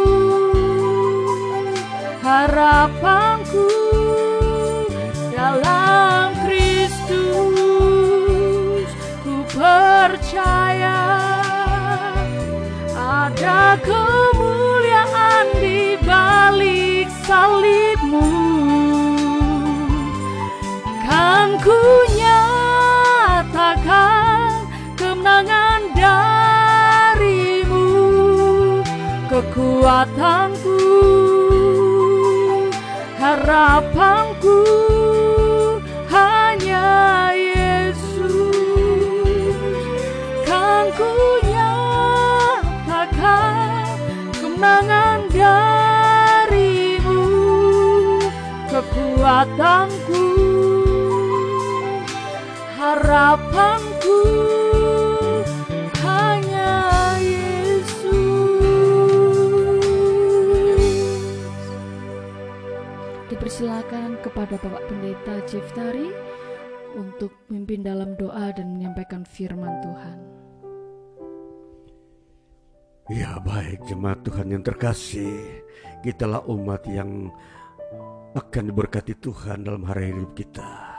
[2.24, 3.67] harapanku
[5.36, 7.28] dalam Kristus.
[9.28, 11.03] Ku percaya
[12.95, 18.53] ada kemuliaan di balik salibmu
[21.64, 21.80] ku
[22.20, 23.47] nyatakan
[24.99, 27.88] kemenangan darimu
[29.32, 30.76] kekuatanku
[33.16, 34.59] harapanku
[36.11, 38.20] hanya Yesus
[40.43, 41.16] kan ku
[41.47, 42.76] nyatakan
[44.36, 47.24] kemenangan darimu
[48.68, 49.93] kekuatan
[52.94, 54.22] harapanku
[56.06, 56.78] hanya
[57.18, 58.06] Yesus.
[63.34, 66.14] Dipersilakan kepada Bapak Pendeta Jeftari
[66.94, 70.18] untuk memimpin dalam doa dan menyampaikan firman Tuhan.
[73.10, 75.60] Ya baik jemaat Tuhan yang terkasih
[76.08, 77.28] Kitalah umat yang
[78.32, 80.93] akan diberkati Tuhan dalam hari hidup kita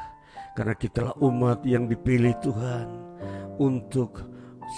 [0.54, 2.86] Karena kitalah umat yang dipilih Tuhan
[3.58, 4.22] Untuk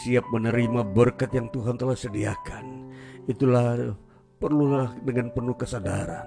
[0.03, 2.91] siap menerima berkat yang Tuhan telah sediakan.
[3.29, 3.95] Itulah
[4.41, 6.27] perlulah dengan penuh kesadaran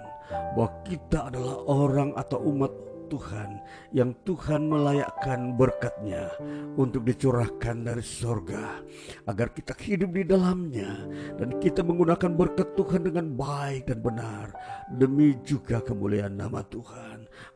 [0.54, 3.60] Bahwa kita adalah orang atau umat Tuhan
[3.92, 6.30] yang Tuhan melayakkan berkatnya
[6.78, 8.86] untuk dicurahkan dari sorga
[9.26, 11.10] agar kita hidup di dalamnya
[11.42, 14.54] dan kita menggunakan berkat Tuhan dengan baik dan benar
[14.94, 17.09] demi juga kemuliaan nama Tuhan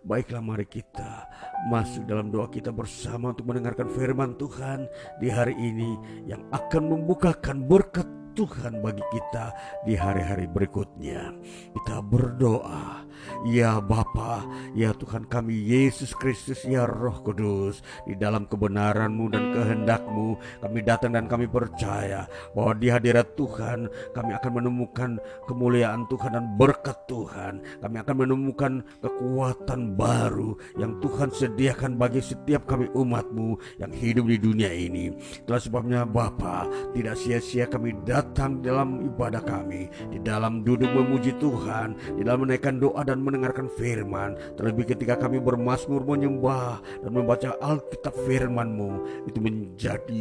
[0.04, 1.32] baiklah mari kita
[1.72, 4.86] masuk dalam doa kita bersama untuk mendengarkan firman Tuhan
[5.24, 5.96] di hari ini
[6.28, 9.54] yang akan membukakan berkat Tuhan bagi kita
[9.86, 11.38] di hari-hari berikutnya.
[11.72, 13.06] Kita berdoa,
[13.48, 20.40] ya Bapa, ya Tuhan kami Yesus Kristus, ya Roh Kudus, di dalam kebenaran-Mu dan kehendak-Mu,
[20.64, 22.26] kami datang dan kami percaya
[22.58, 25.12] bahwa di hadirat Tuhan kami akan menemukan
[25.46, 27.62] kemuliaan Tuhan dan berkat Tuhan.
[27.84, 34.38] Kami akan menemukan kekuatan baru yang Tuhan sediakan bagi setiap kami umat-Mu yang hidup di
[34.40, 35.14] dunia ini.
[35.44, 42.18] Itulah sebabnya Bapa, tidak sia-sia kami datang dalam ibadah kami, di dalam duduk memuji Tuhan,
[42.18, 44.36] di dalam menaikkan doa dan mendengarkan firman.
[44.56, 48.92] Terlebih ketika kami bermasmur menyembah dan membaca Alkitab firman-Mu,
[49.28, 50.20] itu menjadi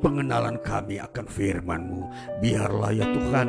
[0.00, 2.00] pengenalan kami akan firman-Mu.
[2.42, 3.48] Biarlah ya Tuhan,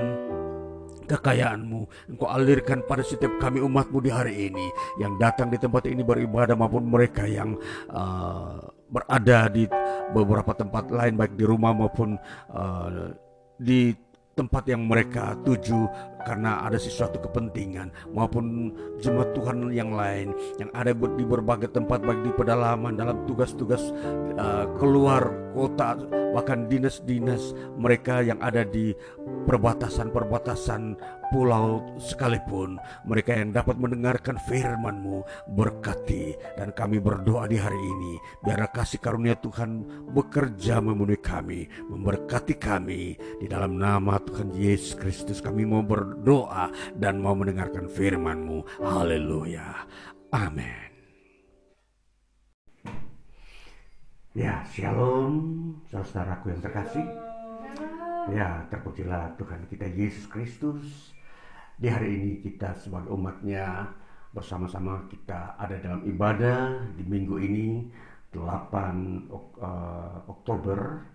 [1.05, 4.65] kekayaanmu Engkau alirkan pada setiap kami umatmu di hari ini
[4.97, 7.55] yang datang di tempat ini beribadah maupun mereka yang
[7.93, 8.59] uh,
[8.89, 9.69] berada di
[10.13, 12.17] beberapa tempat lain baik di rumah maupun
[12.53, 13.13] uh,
[13.55, 13.95] di
[14.35, 15.87] tempat yang mereka tuju
[16.27, 22.19] karena ada sesuatu kepentingan maupun jemaat Tuhan yang lain yang ada di berbagai tempat baik
[22.19, 23.95] di pedalaman dalam tugas-tugas
[24.35, 25.95] uh, keluar kota
[26.35, 28.91] bahkan dinas-dinas mereka yang ada di
[29.47, 35.23] perbatasan-perbatasan pulau sekalipun mereka yang dapat mendengarkan firman-Mu
[35.53, 38.13] berkati dan kami berdoa di hari ini
[38.43, 43.17] biar kasih karunia Tuhan bekerja memenuhi kami memberkati kami.
[43.41, 48.83] Di dalam nama Tuhan Yesus Kristus kami mau berdoa dan mau mendengarkan firman-Mu.
[48.83, 49.87] Haleluya.
[50.35, 50.85] Amin.
[54.35, 57.24] Ya, shalom saudaraku yang terkasih.
[58.25, 61.13] Ya, terpujilah Tuhan kita Yesus Kristus.
[61.77, 63.85] Di hari ini kita sebagai umatnya
[64.33, 67.85] bersama-sama kita ada dalam ibadah di minggu ini
[68.33, 71.05] 8 uh, Oktober.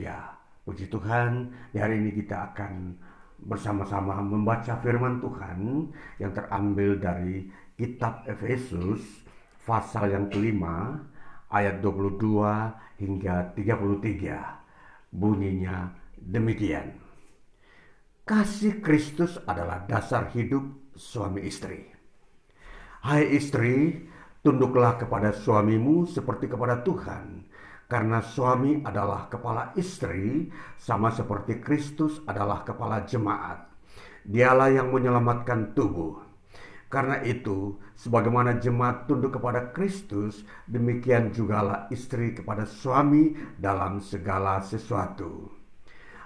[0.00, 0.32] Ya,
[0.64, 2.96] puji Tuhan, di hari ini kita akan
[3.44, 7.44] bersama-sama membaca firman Tuhan yang terambil dari
[7.76, 9.04] kitab Efesus
[9.68, 10.96] pasal yang kelima
[11.52, 15.12] ayat 22 hingga 33.
[15.12, 16.98] Bunyinya demikian.
[18.28, 21.88] Kasih Kristus adalah dasar hidup suami istri.
[23.00, 24.04] Hai istri,
[24.44, 27.48] tunduklah kepada suamimu seperti kepada Tuhan,
[27.88, 33.64] karena suami adalah kepala istri, sama seperti Kristus adalah kepala jemaat.
[34.28, 36.20] Dialah yang menyelamatkan tubuh.
[36.92, 45.57] Karena itu, sebagaimana jemaat tunduk kepada Kristus, demikian jugalah istri kepada suami dalam segala sesuatu.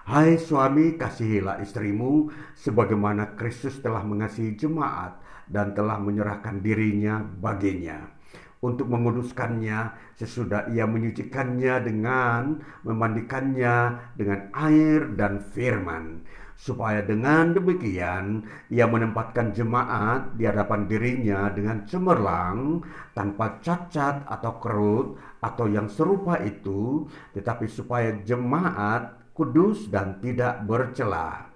[0.03, 2.27] Hai suami, kasihilah istrimu
[2.59, 5.15] sebagaimana Kristus telah mengasihi jemaat
[5.47, 8.11] dan telah menyerahkan dirinya baginya.
[8.59, 16.27] Untuk menguduskannya sesudah ia menyucikannya dengan memandikannya dengan air dan firman.
[16.59, 18.43] Supaya dengan demikian
[18.75, 22.83] ia menempatkan jemaat di hadapan dirinya dengan cemerlang
[23.15, 27.07] tanpa cacat atau kerut atau yang serupa itu
[27.39, 31.49] tetapi supaya jemaat kudus dan tidak bercela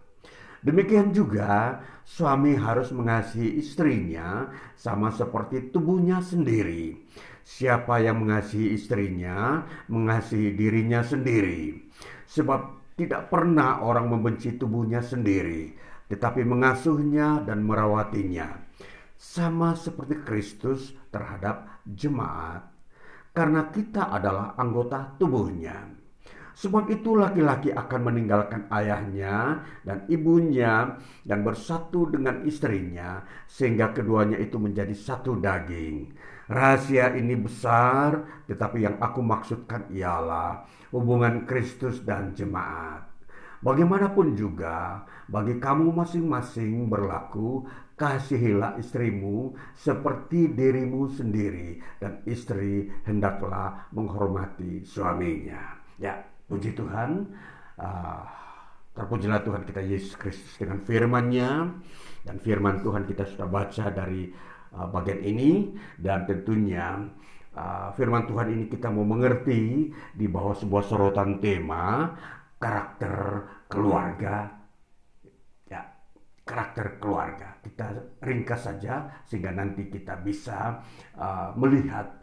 [0.61, 6.97] demikian juga suami harus mengasihi istrinya sama seperti tubuhnya sendiri
[7.47, 11.87] siapa yang mengasihi istrinya mengasihi dirinya sendiri
[12.27, 15.77] sebab tidak pernah orang membenci tubuhnya sendiri,
[16.09, 18.57] tetapi mengasuhnya dan merawatinya.
[19.17, 22.65] Sama seperti Kristus terhadap jemaat.
[23.37, 25.93] Karena kita adalah anggota tubuhnya.
[26.57, 30.97] Sebab itu laki-laki akan meninggalkan ayahnya dan ibunya
[31.29, 36.17] dan bersatu dengan istrinya sehingga keduanya itu menjadi satu daging.
[36.49, 40.65] Rahasia ini besar, tetapi yang aku maksudkan ialah
[40.97, 43.05] hubungan Kristus dan jemaat.
[43.61, 47.69] Bagaimanapun juga, bagi kamu masing-masing berlaku,
[48.01, 55.83] kasihilah istrimu seperti dirimu sendiri, dan istri hendaklah menghormati suaminya.
[55.99, 57.27] Ya, puji Tuhan.
[57.77, 58.23] Uh,
[58.97, 61.51] terpujilah Tuhan kita Yesus Kristus dengan firman-Nya.
[62.27, 64.31] Dan firman Tuhan kita sudah baca dari
[64.75, 65.75] uh, bagian ini.
[65.99, 67.05] Dan tentunya
[67.55, 72.15] uh, firman Tuhan ini kita mau mengerti di bawah sebuah sorotan tema
[72.57, 73.15] karakter
[73.69, 74.49] keluarga.
[75.69, 75.83] Ya
[76.47, 77.59] karakter keluarga.
[77.61, 80.81] Kita ringkas saja sehingga nanti kita bisa
[81.19, 82.23] uh, melihat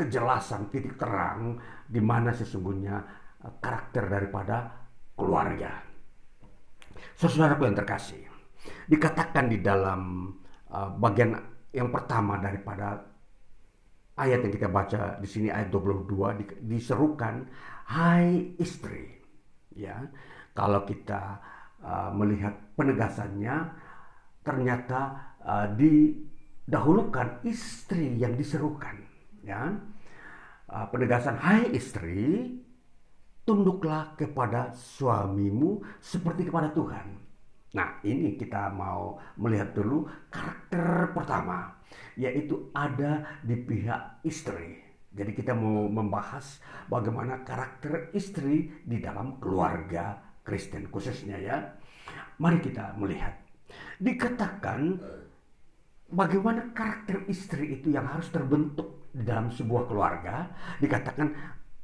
[0.00, 2.96] kejelasan titik terang di mana sesungguhnya
[3.44, 4.72] uh, karakter daripada
[5.12, 5.84] keluarga.
[7.20, 8.24] Saudaraku yang terkasih,
[8.88, 10.32] dikatakan di dalam
[10.72, 11.36] uh, bagian
[11.70, 12.96] yang pertama daripada
[14.16, 17.48] ayat yang kita baca di sini ayat 22 diserukan
[17.92, 19.20] hai istri.
[19.76, 20.08] Ya,
[20.52, 21.40] kalau kita
[21.80, 23.70] uh, melihat penegasannya
[24.44, 25.00] ternyata
[25.40, 28.98] uh, didahulukan istri yang diserukan,
[29.46, 29.72] ya
[30.70, 32.54] uh, penegasan hai istri
[33.42, 37.18] tunduklah kepada suamimu seperti kepada Tuhan.
[37.70, 41.70] Nah, ini kita mau melihat dulu karakter pertama,
[42.18, 44.82] yaitu ada di pihak istri.
[45.10, 51.58] Jadi kita mau membahas bagaimana karakter istri di dalam keluarga Kristen khususnya ya.
[52.38, 53.34] Mari kita melihat.
[53.98, 54.98] Dikatakan
[56.10, 60.48] bagaimana karakter istri itu yang harus terbentuk dalam sebuah keluarga.
[60.78, 61.34] Dikatakan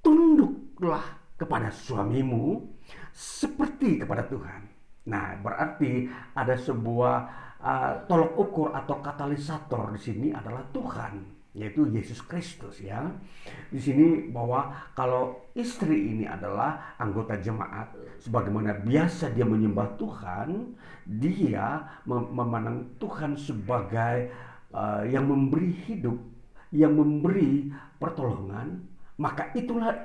[0.01, 1.03] tunduklah
[1.37, 2.65] kepada suamimu
[3.13, 4.63] seperti kepada Tuhan.
[5.07, 7.17] Nah, berarti ada sebuah
[7.63, 11.23] uh, tolok ukur atau katalisator di sini adalah Tuhan,
[11.55, 13.07] yaitu Yesus Kristus ya.
[13.71, 20.75] Di sini bahwa kalau istri ini adalah anggota jemaat, sebagaimana biasa dia menyembah Tuhan,
[21.07, 24.35] dia memandang Tuhan sebagai
[24.75, 26.19] uh, yang memberi hidup,
[26.75, 28.83] yang memberi pertolongan,
[29.17, 30.05] maka itulah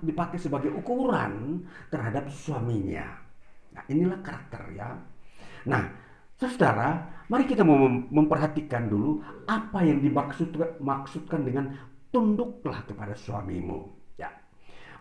[0.00, 3.04] dipakai sebagai ukuran terhadap suaminya.
[3.76, 4.96] Nah, inilah karakter ya.
[5.68, 5.84] Nah,
[6.40, 7.60] saudara, mari kita
[8.08, 11.76] memperhatikan dulu apa yang dimaksudkan maksudkan dengan
[12.08, 13.92] tunduklah kepada suamimu.
[14.16, 14.32] Ya.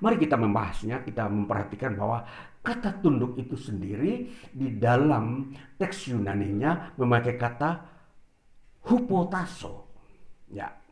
[0.04, 2.28] Mari kita membahasnya, kita memperhatikan bahwa
[2.60, 7.88] kata tunduk itu sendiri di dalam teks Yunani-nya memakai kata
[8.84, 9.88] hupotaso.
[10.52, 10.85] Ya.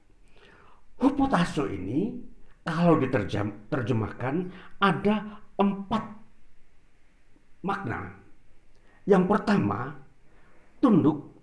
[1.04, 2.16] Hupotaso ini
[2.64, 4.48] kalau diterjemahkan
[4.80, 6.04] ada empat
[7.60, 8.16] makna.
[9.04, 10.00] Yang pertama,
[10.80, 11.36] tunduk.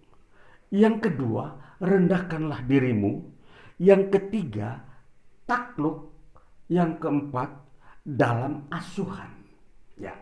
[0.73, 3.21] Yang kedua, rendahkanlah dirimu.
[3.77, 4.81] Yang ketiga,
[5.45, 6.09] takluk.
[6.73, 7.51] Yang keempat,
[8.01, 9.29] dalam asuhan.
[10.01, 10.17] Ya,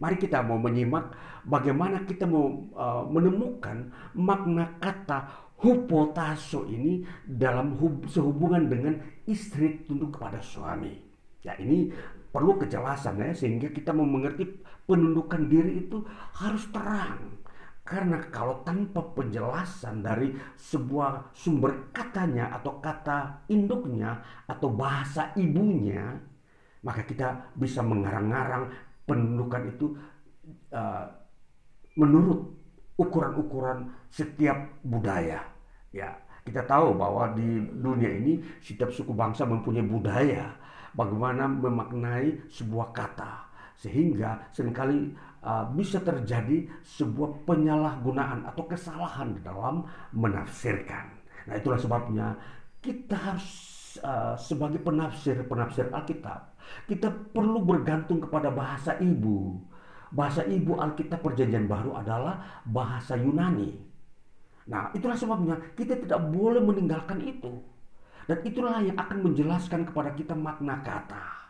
[0.00, 1.12] mari kita mau menyimak
[1.44, 8.94] bagaimana kita mau uh, menemukan makna kata hupotaso ini dalam hub, sehubungan dengan
[9.26, 10.94] istri tunduk kepada suami.
[11.42, 11.90] Ya ini
[12.30, 14.46] perlu kejelasan ya sehingga kita mau mengerti
[14.86, 16.02] penundukan diri itu
[16.38, 17.42] harus terang.
[17.88, 26.20] Karena kalau tanpa penjelasan dari sebuah sumber katanya atau kata induknya atau bahasa ibunya,
[26.84, 28.68] maka kita bisa mengarang-arang
[29.08, 29.96] penundukan itu
[30.76, 31.08] uh,
[31.96, 32.57] menurut
[32.98, 35.40] ukuran-ukuran setiap budaya.
[35.94, 40.52] Ya, kita tahu bahwa di dunia ini setiap suku bangsa mempunyai budaya
[40.92, 43.46] bagaimana memaknai sebuah kata
[43.78, 45.14] sehingga sering kali
[45.46, 51.14] uh, bisa terjadi sebuah penyalahgunaan atau kesalahan dalam menafsirkan.
[51.46, 52.34] Nah, itulah sebabnya
[52.82, 53.48] kita harus
[54.02, 59.56] uh, sebagai penafsir penafsir Alkitab kita perlu bergantung kepada bahasa ibu
[60.08, 63.76] Bahasa ibu Alkitab Perjanjian Baru adalah bahasa Yunani.
[64.68, 67.60] Nah, itulah sebabnya kita tidak boleh meninggalkan itu.
[68.28, 71.48] Dan itulah yang akan menjelaskan kepada kita makna kata.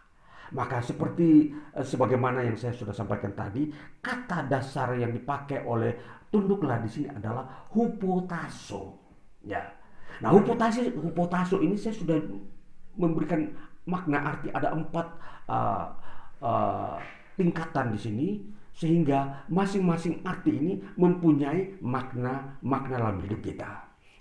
[0.55, 5.99] Maka seperti eh, sebagaimana yang saya sudah sampaikan tadi, kata dasar yang dipakai oleh
[6.31, 8.95] tunduklah di sini adalah hupotaso.
[9.43, 9.67] Ya.
[10.23, 12.17] Nah, hupotaso hupotaso ini saya sudah
[12.95, 13.51] memberikan
[13.87, 15.07] makna arti ada empat
[15.49, 15.87] uh,
[17.39, 18.29] tingkatan di sini
[18.75, 23.71] sehingga masing-masing arti ini mempunyai makna-makna dalam hidup kita.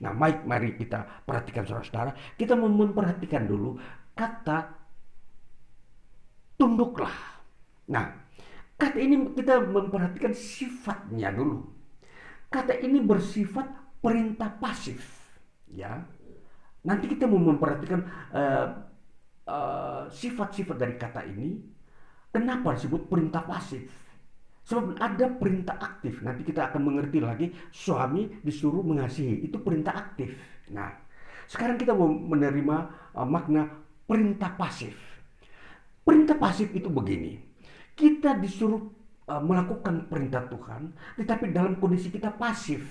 [0.01, 2.13] Nah, baik mari kita perhatikan saudara-saudara.
[2.37, 3.77] Kita memperhatikan dulu
[4.13, 4.69] kata
[6.57, 7.13] tunduklah.
[7.89, 8.05] Nah,
[8.77, 11.65] kata ini kita memperhatikan sifatnya dulu.
[12.49, 13.67] Kata ini bersifat
[14.01, 15.03] perintah pasif,
[15.69, 16.01] ya.
[16.87, 17.99] Nanti kita mau memperhatikan
[18.31, 18.65] uh,
[19.45, 21.76] uh, sifat-sifat dari kata ini.
[22.37, 23.89] Kenapa disebut perintah pasif?
[24.69, 26.21] Sebab ada perintah aktif.
[26.21, 29.41] Nanti kita akan mengerti lagi suami disuruh mengasihi.
[29.41, 30.37] Itu perintah aktif.
[30.69, 30.93] Nah,
[31.49, 32.77] sekarang kita mau menerima
[33.17, 33.65] uh, makna
[34.05, 34.93] perintah pasif.
[36.05, 37.41] Perintah pasif itu begini.
[37.97, 38.85] Kita disuruh
[39.25, 42.85] uh, melakukan perintah Tuhan, tetapi dalam kondisi kita pasif.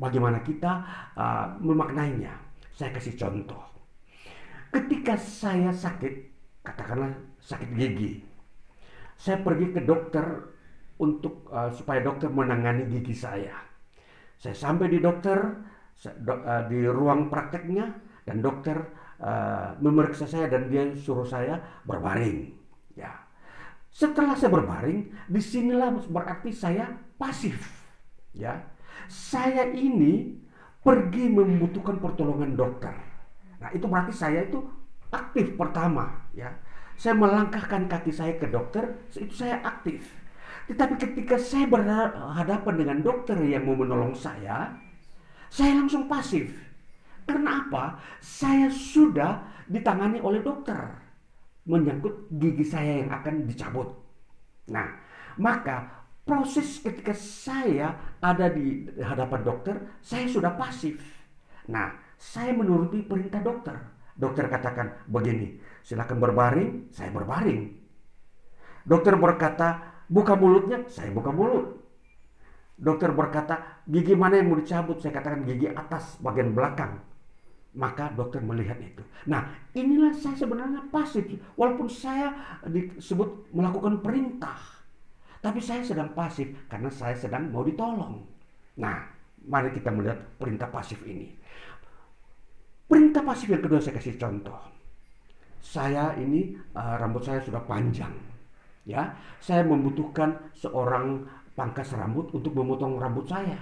[0.00, 0.72] Bagaimana kita
[1.12, 2.32] uh, memaknainya?
[2.72, 3.60] Saya kasih contoh.
[4.72, 6.12] Ketika saya sakit,
[6.64, 8.25] katakanlah sakit gigi,
[9.16, 10.24] saya pergi ke dokter
[11.00, 13.52] untuk uh, supaya dokter menangani gigi saya.
[14.36, 15.36] Saya sampai di dokter
[16.20, 17.88] do, uh, di ruang prakteknya
[18.28, 18.76] dan dokter
[19.20, 22.52] uh, memeriksa saya dan dia suruh saya berbaring.
[22.96, 23.12] Ya.
[23.92, 27.56] Setelah saya berbaring, di sinilah berarti saya pasif.
[28.36, 28.60] Ya.
[29.08, 30.36] Saya ini
[30.84, 32.92] pergi membutuhkan pertolongan dokter.
[33.56, 34.60] Nah, itu berarti saya itu
[35.08, 36.52] aktif pertama, ya.
[36.96, 40.26] Saya melangkahkan kaki saya ke dokter, itu saya aktif
[40.66, 44.74] tetapi ketika saya berhadapan dengan dokter yang mau menolong saya,
[45.46, 46.50] saya langsung pasif.
[47.22, 48.02] Karena apa?
[48.18, 50.78] Saya sudah ditangani oleh dokter
[51.66, 53.90] menyangkut gigi saya yang akan dicabut.
[54.70, 54.86] Nah,
[55.38, 60.98] maka proses ketika saya ada di hadapan dokter, saya sudah pasif.
[61.70, 63.74] Nah, saya menuruti perintah dokter.
[64.14, 67.70] Dokter katakan begini, silakan berbaring, saya berbaring.
[68.82, 71.82] Dokter berkata, Buka mulutnya, saya buka mulut.
[72.78, 75.02] Dokter berkata, gigi mana yang mau dicabut?
[75.02, 77.02] Saya katakan gigi atas bagian belakang.
[77.76, 79.02] Maka dokter melihat itu.
[79.28, 81.26] Nah, inilah saya sebenarnya pasif.
[81.58, 82.32] Walaupun saya
[82.64, 84.56] disebut melakukan perintah.
[85.42, 88.24] Tapi saya sedang pasif karena saya sedang mau ditolong.
[88.80, 88.96] Nah,
[89.44, 91.36] mari kita melihat perintah pasif ini.
[92.86, 94.75] Perintah pasif yang kedua saya kasih contoh.
[95.66, 98.14] Saya ini uh, rambut saya sudah panjang
[98.86, 99.10] ya.
[99.42, 101.26] Saya membutuhkan seorang
[101.58, 103.58] pangkas rambut untuk memotong rambut saya.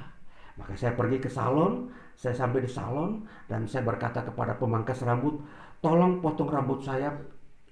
[0.54, 5.42] Maka saya pergi ke salon saya sampai di salon dan saya berkata kepada pemangkas rambut
[5.82, 7.10] tolong potong rambut saya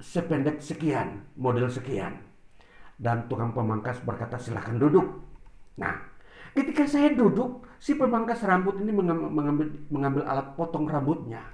[0.00, 2.16] sependek sekian model sekian.
[2.96, 5.06] Dan tukang pemangkas berkata silahkan duduk.
[5.76, 5.94] Nah
[6.56, 11.44] ketika saya duduk si pemangkas rambut ini mengambil, mengambil alat potong rambutnya.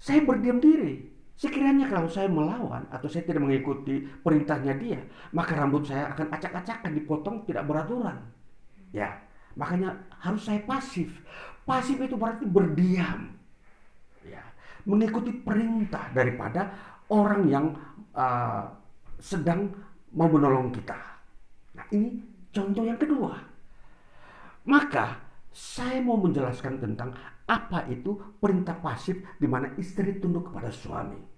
[0.00, 1.09] Saya berdiam diri
[1.40, 5.00] Sekiranya kalau saya melawan atau saya tidak mengikuti perintahnya dia,
[5.32, 8.20] maka rambut saya akan acak-acakan dipotong tidak beraturan.
[8.92, 9.16] Ya,
[9.56, 11.08] makanya harus saya pasif.
[11.64, 13.32] Pasif itu berarti berdiam.
[14.20, 14.44] Ya,
[14.84, 16.76] mengikuti perintah daripada
[17.08, 17.72] orang yang
[18.12, 18.68] uh,
[19.16, 19.72] sedang
[20.12, 21.00] mau menolong kita.
[21.72, 22.20] Nah, ini
[22.52, 23.32] contoh yang kedua.
[24.68, 25.16] Maka
[25.48, 27.16] saya mau menjelaskan tentang
[27.48, 31.29] apa itu perintah pasif di mana istri tunduk kepada suami.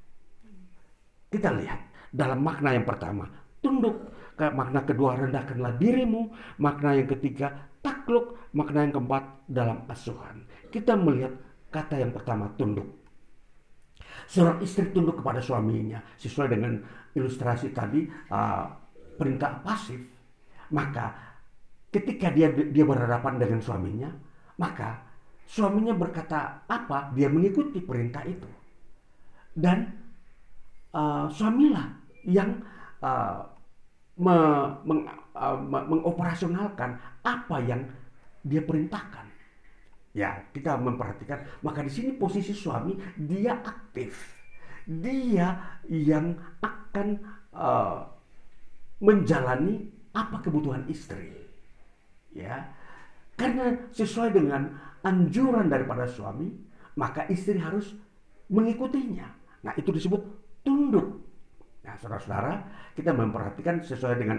[1.33, 3.25] Kita lihat dalam makna yang pertama,
[3.65, 4.13] tunduk.
[4.37, 6.29] Makna kedua, rendahkanlah dirimu.
[6.61, 8.37] Makna yang ketiga, takluk.
[8.53, 10.45] Makna yang keempat, dalam asuhan.
[10.69, 11.33] Kita melihat
[11.73, 12.85] kata yang pertama, tunduk.
[14.29, 16.77] Seorang istri tunduk kepada suaminya sesuai dengan
[17.17, 18.69] ilustrasi tadi uh,
[19.17, 20.01] perintah pasif.
[20.73, 21.17] Maka
[21.89, 24.09] ketika dia dia berhadapan dengan suaminya,
[24.61, 25.13] maka
[25.53, 28.49] Suaminya berkata apa, dia mengikuti perintah itu.
[29.53, 30.02] Dan
[30.93, 31.93] uh, suamilah
[32.25, 32.63] yang
[33.03, 33.43] uh,
[34.17, 34.37] me,
[34.87, 35.03] meng,
[35.35, 37.83] uh, mengoperasionalkan apa yang
[38.45, 39.27] dia perintahkan.
[40.13, 41.41] Ya, kita memperhatikan.
[41.65, 44.13] Maka di sini posisi suami dia aktif,
[44.85, 47.17] dia yang akan
[47.57, 48.05] uh,
[49.01, 51.33] menjalani apa kebutuhan istri.
[52.33, 52.69] Ya,
[53.41, 56.53] karena sesuai dengan anjuran daripada suami,
[56.97, 57.97] maka istri harus
[58.53, 59.29] mengikutinya.
[59.65, 61.23] Nah, itu disebut tunduk.
[61.83, 62.63] Nah, saudara-saudara,
[62.95, 64.39] kita memperhatikan sesuai dengan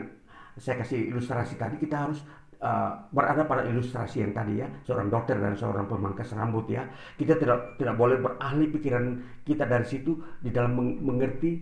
[0.55, 2.24] saya kasih ilustrasi tadi, kita harus
[2.63, 6.88] uh, berada pada ilustrasi yang tadi ya, seorang dokter dan seorang pemangkas rambut ya.
[7.19, 9.05] Kita tidak tidak boleh berahli pikiran
[9.43, 11.59] kita dari situ di dalam mengerti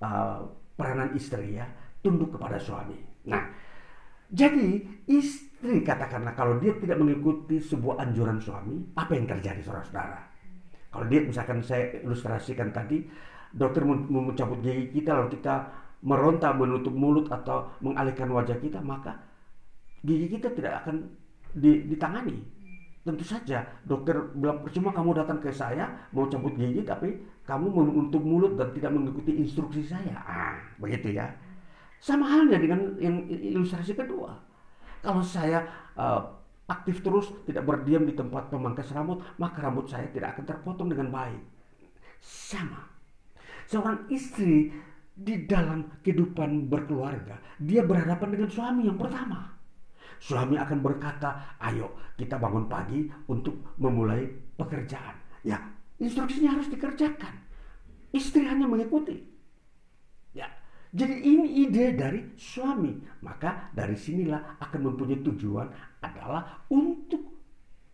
[0.00, 0.46] uh,
[0.78, 1.66] peranan istri ya,
[2.04, 2.96] tunduk kepada suami.
[3.26, 3.42] Nah,
[4.30, 10.20] jadi istri katakanlah kalau dia tidak mengikuti sebuah anjuran suami, apa yang terjadi saudara-saudara?
[10.92, 13.04] Kalau dia misalkan saya ilustrasikan tadi,
[13.56, 15.66] dokter mencabut gigi kita lalu kita
[16.04, 19.16] meronta menutup mulut atau mengalihkan wajah kita, maka
[20.04, 21.08] gigi kita tidak akan
[21.88, 22.44] ditangani.
[23.06, 27.14] Tentu saja dokter bilang percuma kamu datang ke saya mau cabut gigi tapi
[27.46, 30.14] kamu menutup mulut dan tidak mengikuti instruksi saya.
[30.26, 31.30] Ah, begitu ya.
[32.02, 34.34] Sama halnya dengan yang ilustrasi kedua.
[35.06, 35.62] Kalau saya
[35.94, 36.18] uh,
[36.66, 41.14] aktif terus, tidak berdiam di tempat pemangkas rambut, maka rambut saya tidak akan terpotong dengan
[41.14, 41.42] baik.
[42.18, 42.95] Sama.
[43.66, 44.70] Seorang istri
[45.16, 49.56] di dalam kehidupan berkeluarga, dia berhadapan dengan suami yang pertama.
[50.16, 54.24] Suami akan berkata, ayo kita bangun pagi untuk memulai
[54.56, 55.16] pekerjaan.
[55.44, 55.60] Ya,
[56.00, 57.34] instruksinya harus dikerjakan.
[58.14, 59.18] Istri hanya mengikuti.
[60.32, 60.48] Ya,
[60.94, 62.96] jadi ini ide dari suami.
[63.20, 65.68] Maka dari sinilah akan mempunyai tujuan
[66.00, 67.20] adalah untuk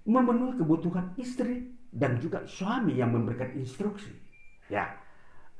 [0.06, 4.14] memenuhi kebutuhan istri dan juga suami yang memberikan instruksi.
[4.70, 5.01] Ya,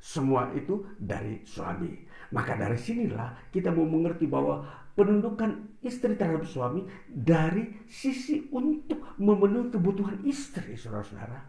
[0.03, 1.95] semua itu dari suami.
[2.35, 4.67] Maka dari sinilah kita mau mengerti bahwa
[4.99, 11.39] penundukan istri terhadap suami dari sisi untuk memenuhi kebutuhan istri, saudara-saudara.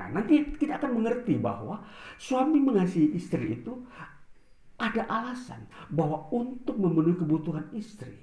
[0.00, 1.84] Nah, nanti kita akan mengerti bahwa
[2.16, 3.76] suami mengasihi istri itu
[4.78, 8.14] ada alasan bahwa untuk memenuhi kebutuhan istri.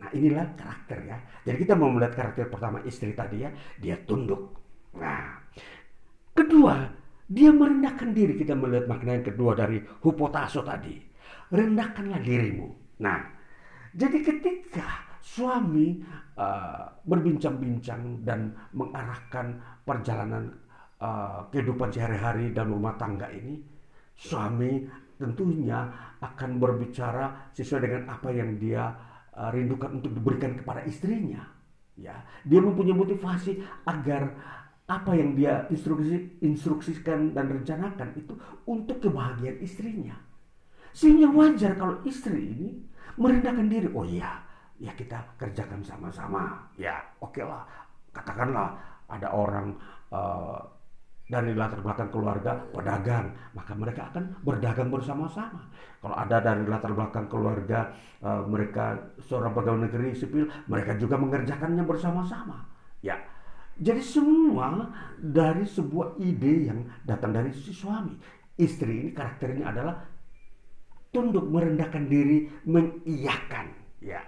[0.00, 1.18] Nah, inilah karakter ya.
[1.46, 4.58] Jadi kita mau melihat karakter pertama istri tadi ya, dia tunduk.
[4.96, 5.44] Nah,
[6.32, 6.97] kedua,
[7.28, 8.34] dia merendahkan diri.
[8.40, 10.96] Kita melihat makna yang kedua dari hupotaso tadi.
[11.52, 12.68] Rendahkanlah dirimu.
[13.04, 13.20] Nah,
[13.92, 16.00] jadi ketika suami
[16.40, 20.56] uh, berbincang-bincang dan mengarahkan perjalanan
[21.04, 23.60] uh, kehidupan sehari-hari dan rumah tangga ini,
[24.16, 24.88] suami
[25.20, 25.84] tentunya
[26.24, 28.88] akan berbicara sesuai dengan apa yang dia
[29.36, 31.44] uh, rindukan untuk diberikan kepada istrinya.
[31.98, 32.14] Ya,
[32.46, 34.30] dia mempunyai motivasi agar
[34.88, 38.32] apa yang dia instruksi, instruksikan dan rencanakan itu
[38.64, 40.16] untuk kebahagiaan istrinya.
[40.96, 42.68] Sehingga wajar kalau istri ini
[43.20, 43.92] merendahkan diri.
[43.92, 44.40] Oh iya,
[44.80, 46.56] ya kita kerjakan sama-sama.
[46.80, 47.68] Ya, oke okay lah.
[48.16, 48.80] Katakanlah
[49.12, 49.76] ada orang
[50.08, 50.56] uh,
[51.28, 55.68] dari latar belakang keluarga pedagang, maka mereka akan berdagang bersama-sama.
[56.00, 57.92] Kalau ada dari latar belakang keluarga
[58.24, 62.77] uh, mereka seorang pegawai negeri sipil, mereka juga mengerjakannya bersama-sama.
[63.78, 68.14] Jadi semua dari sebuah ide yang datang dari si suami.
[68.58, 69.94] Istri ini karakternya adalah
[71.14, 73.70] tunduk merendahkan diri mengiyakan
[74.02, 74.20] ya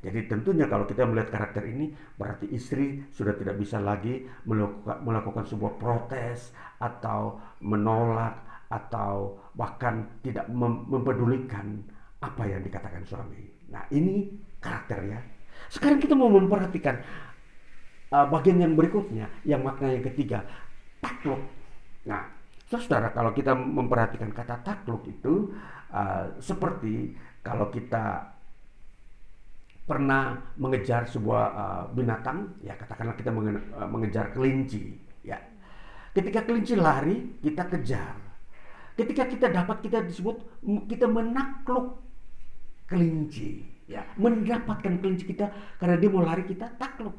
[0.00, 5.44] jadi tentunya kalau kita melihat karakter ini berarti istri sudah tidak bisa lagi melakukan, melakukan
[5.44, 8.40] sebuah protes atau menolak
[8.72, 11.84] atau bahkan tidak mem mempedulikan
[12.24, 13.44] apa yang dikatakan suami.
[13.68, 15.20] Nah ini karakter ya.
[15.68, 16.96] Sekarang kita mau memperhatikan
[18.10, 20.44] uh, bagian yang berikutnya yang makna yang ketiga
[21.00, 21.40] takluk.
[22.06, 22.28] Nah
[22.70, 25.50] saudara kalau kita memperhatikan kata takluk itu
[25.90, 28.36] uh, seperti kalau kita
[29.90, 33.58] pernah mengejar sebuah uh, binatang, ya katakanlah kita menge
[33.90, 34.94] mengejar kelinci,
[35.26, 35.34] ya.
[36.14, 38.14] Ketika kelinci lari, kita kejar.
[38.94, 41.98] Ketika kita dapat kita disebut kita menakluk
[42.86, 45.50] kelinci, ya, mendapatkan kelinci kita
[45.82, 47.16] karena dia mau lari kita takluk.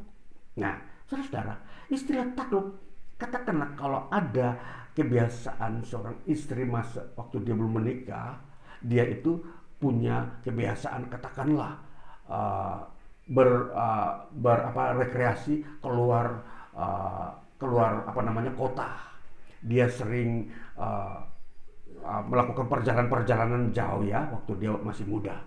[0.59, 0.75] Nah,
[1.07, 1.55] saudara-saudara,
[1.87, 2.75] istilah takluk
[3.15, 4.57] katakanlah kalau ada
[4.97, 8.41] kebiasaan seorang istri masa waktu dia belum menikah
[8.81, 9.39] dia itu
[9.77, 11.79] punya kebiasaan katakanlah
[12.27, 12.81] uh,
[13.29, 16.43] ber, uh, ber apa rekreasi keluar
[16.75, 17.29] uh,
[17.61, 18.89] keluar apa namanya kota.
[19.61, 20.49] Dia sering
[22.01, 25.37] melakukan perjalanan-perjalanan jauh ya waktu dia masih muda.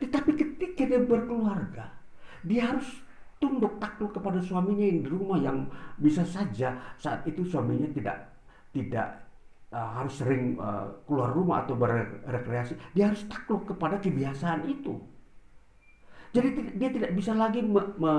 [0.00, 1.92] Tetapi ketika dia berkeluarga
[2.40, 2.88] dia harus
[3.38, 5.66] tunduk takluk kepada suaminya yang di rumah yang
[5.98, 8.28] bisa saja saat itu suaminya tidak
[8.74, 9.28] tidak
[9.72, 14.96] uh, harus sering uh, keluar rumah atau berrekreasi, dia harus takluk kepada kebiasaan itu.
[16.28, 18.12] Jadi dia tidak bisa lagi me, me,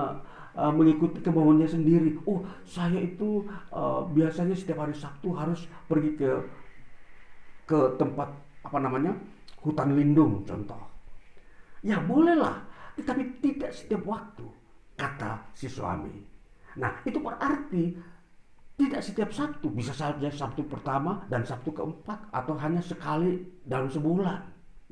[0.58, 2.18] uh, mengikuti kemauannya sendiri.
[2.26, 6.32] Oh, saya itu uh, biasanya setiap hari Sabtu harus pergi ke
[7.70, 8.34] ke tempat
[8.66, 9.14] apa namanya
[9.62, 10.82] hutan lindung contoh.
[11.86, 12.66] Ya bolehlah,
[12.98, 14.59] tetapi tidak setiap waktu
[15.00, 16.20] kata si suami.
[16.76, 17.96] Nah itu berarti
[18.80, 24.40] tidak setiap Sabtu, bisa saja Sabtu pertama dan Sabtu keempat atau hanya sekali dalam sebulan.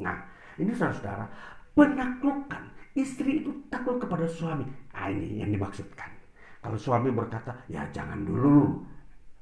[0.04, 0.28] Nah,
[0.60, 1.24] ini saudara-saudara,
[1.72, 2.68] penaklukan
[3.00, 4.68] istri itu takluk kepada suami.
[4.92, 6.12] Nah, ini yang dimaksudkan.
[6.60, 8.84] Kalau suami berkata, ya jangan dulu,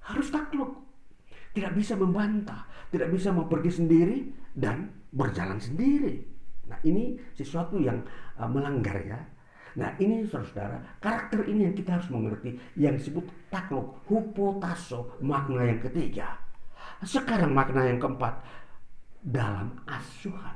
[0.06, 0.78] harus takluk.
[1.58, 6.22] Tidak bisa membantah, tidak bisa mau pergi sendiri dan berjalan sendiri.
[6.70, 7.98] Nah, ini sesuatu yang
[8.38, 9.18] uh, melanggar ya
[9.76, 15.84] Nah ini saudara-saudara, karakter ini yang kita harus mengerti yang disebut takluk, hupotaso, makna yang
[15.84, 16.40] ketiga.
[17.04, 18.40] Sekarang makna yang keempat,
[19.26, 20.56] dalam asuhan.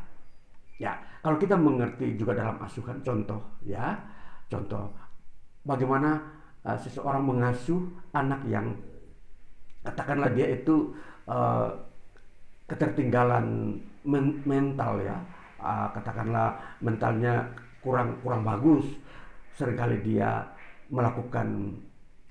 [0.79, 3.99] Ya, kalau kita mengerti juga dalam asuhan contoh ya,
[4.47, 4.87] contoh
[5.67, 6.23] bagaimana
[6.63, 7.83] uh, seseorang mengasuh
[8.15, 8.71] anak yang
[9.83, 10.95] katakanlah dia itu
[11.27, 11.67] uh,
[12.71, 13.75] ketertinggalan
[14.07, 15.19] men mental ya,
[15.59, 17.43] uh, katakanlah mentalnya
[17.83, 18.85] kurang kurang bagus,
[19.59, 20.47] sering kali dia
[20.87, 21.75] melakukan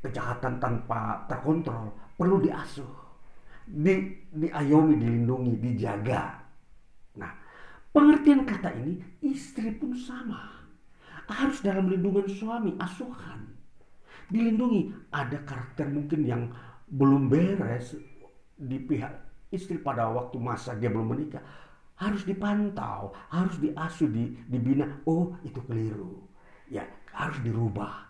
[0.01, 2.89] kejahatan tanpa terkontrol, perlu diasuh,
[3.69, 6.41] di diayomi, dilindungi, dijaga.
[7.21, 7.33] Nah,
[7.89, 10.55] Pengertian kata ini, istri pun sama.
[11.29, 13.49] Harus dalam lindungan suami, asuhan.
[14.29, 15.11] Dilindungi.
[15.13, 16.43] Ada karakter mungkin yang
[16.89, 17.97] belum beres
[18.55, 19.13] di pihak
[19.53, 21.43] istri pada waktu masa dia belum menikah.
[21.99, 25.03] Harus dipantau, harus diasuh, di, dibina.
[25.09, 26.29] Oh, itu keliru.
[26.69, 26.85] Ya,
[27.19, 28.07] harus dirubah.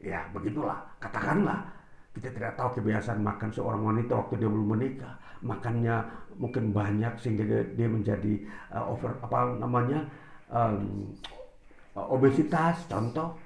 [0.00, 0.80] Ya, begitulah.
[0.98, 1.68] Katakanlah,
[2.16, 6.06] kita tidak tahu kebiasaan makan seorang wanita waktu dia belum menikah makannya
[6.38, 10.06] mungkin banyak sehingga dia, menjadi uh, over apa namanya
[10.48, 11.10] um,
[11.92, 13.36] obesitas contoh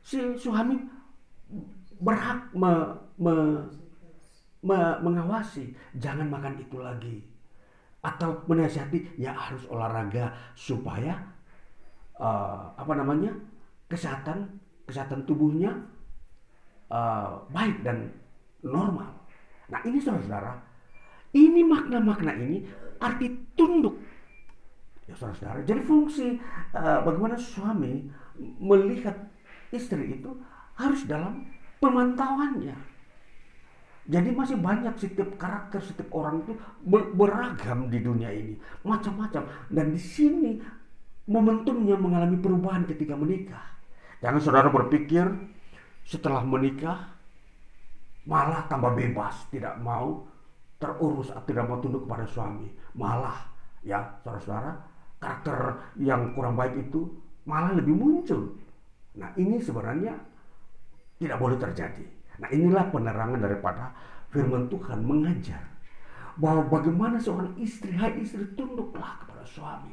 [0.00, 0.78] si suami
[2.00, 2.70] berhak me,
[3.20, 3.34] me,
[4.64, 7.16] me, mengawasi jangan makan itu lagi
[8.04, 11.18] atau menasihati ya harus olahraga supaya
[12.20, 13.32] uh, apa namanya
[13.94, 14.58] kesehatan
[14.90, 15.70] kesehatan tubuhnya
[16.90, 18.10] uh, baik dan
[18.66, 19.14] normal.
[19.70, 20.58] Nah ini saudara-saudara
[21.34, 22.66] ini makna-makna ini
[22.98, 23.98] arti tunduk.
[25.06, 26.42] Ya saudara-saudara, jadi fungsi
[26.74, 28.08] uh, bagaimana suami
[28.58, 29.14] melihat
[29.70, 30.30] istri itu
[30.74, 31.46] harus dalam
[31.82, 32.74] pemantauannya.
[34.04, 36.52] Jadi masih banyak setiap karakter setiap orang itu
[37.16, 38.52] beragam di dunia ini,
[38.84, 39.48] macam-macam.
[39.72, 40.60] Dan di sini
[41.24, 43.73] momentumnya mengalami perubahan ketika menikah.
[44.24, 45.28] Jangan saudara berpikir
[46.08, 47.12] setelah menikah
[48.24, 50.24] malah tambah bebas, tidak mau
[50.80, 52.72] terurus atau tidak mau tunduk kepada suami.
[52.96, 53.36] Malah
[53.84, 54.72] ya saudara-saudara
[55.20, 55.56] karakter
[56.00, 57.04] yang kurang baik itu
[57.44, 58.56] malah lebih muncul.
[59.20, 60.16] Nah ini sebenarnya
[61.20, 62.08] tidak boleh terjadi.
[62.40, 63.92] Nah inilah penerangan daripada
[64.32, 65.60] firman Tuhan mengajar
[66.40, 69.92] bahwa bagaimana seorang istri, hai istri tunduklah kepada suami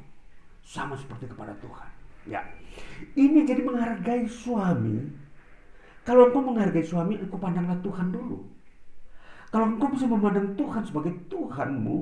[0.63, 1.90] sama seperti kepada Tuhan.
[2.29, 2.45] Ya,
[3.17, 5.09] ini jadi menghargai suami.
[6.05, 8.41] Kalau engkau menghargai suami, engkau pandanglah Tuhan dulu.
[9.51, 11.97] Kalau engkau bisa memandang Tuhan sebagai Tuhanmu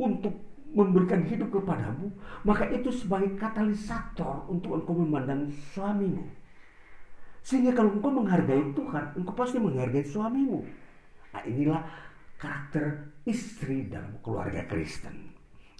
[0.00, 0.34] untuk
[0.74, 2.10] memberikan hidup kepadamu,
[2.42, 6.24] maka itu sebagai katalisator untuk engkau memandang suamimu.
[7.44, 10.64] Sehingga kalau engkau menghargai Tuhan, engkau pasti menghargai suamimu.
[11.34, 11.82] Nah inilah
[12.40, 15.33] karakter istri dalam keluarga Kristen.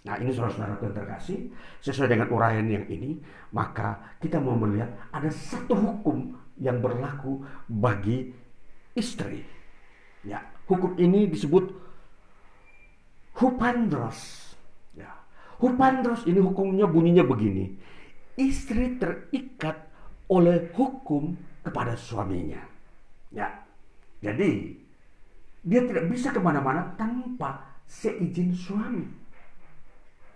[0.05, 1.49] Nah ini saudara-saudara yang terkasih,
[1.81, 3.17] sesuai dengan uraian yang ini,
[3.49, 8.29] maka kita mau melihat ada satu hukum yang berlaku bagi
[8.93, 9.41] istri.
[10.21, 11.73] Ya, hukum ini disebut
[13.41, 14.53] hupandros.
[14.93, 15.09] Ya.
[15.57, 17.73] Hupandros ini hukumnya bunyinya begini.
[18.37, 19.89] Istri terikat
[20.29, 21.33] oleh hukum
[21.65, 22.61] kepada suaminya.
[23.33, 23.49] Ya.
[24.21, 24.77] Jadi
[25.65, 29.24] dia tidak bisa ke mana-mana tanpa seizin suami.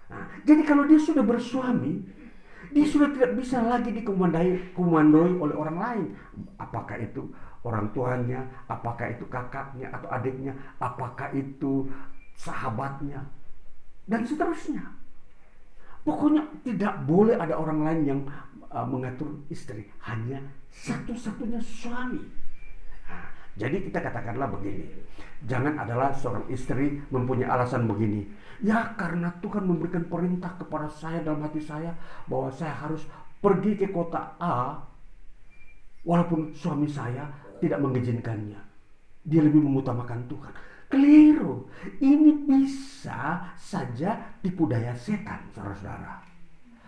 [0.10, 2.02] Nah, jadi kalau dia sudah bersuami,
[2.70, 6.08] dia sudah tidak bisa lagi dikomandoi komandoi oleh orang lain.
[6.58, 7.30] Apakah itu
[7.66, 11.90] orang tuanya, apakah itu kakaknya atau adiknya, apakah itu
[12.34, 13.26] sahabatnya,
[14.10, 14.82] dan seterusnya.
[16.02, 18.20] Pokoknya tidak boleh ada orang lain yang
[18.72, 20.40] uh, mengatur istri, hanya
[20.72, 22.24] satu-satunya suami.
[23.60, 24.88] Jadi kita katakanlah begini,
[25.44, 28.24] jangan adalah seorang istri mempunyai alasan begini.
[28.64, 31.92] Ya karena Tuhan memberikan perintah kepada saya dalam hati saya
[32.32, 33.04] bahwa saya harus
[33.44, 34.80] pergi ke kota A
[36.08, 37.28] walaupun suami saya
[37.60, 38.64] tidak mengizinkannya.
[39.28, 40.54] Dia lebih mengutamakan Tuhan.
[40.88, 41.68] Keliru.
[42.00, 46.24] Ini bisa saja tipu daya setan, saudara-saudara.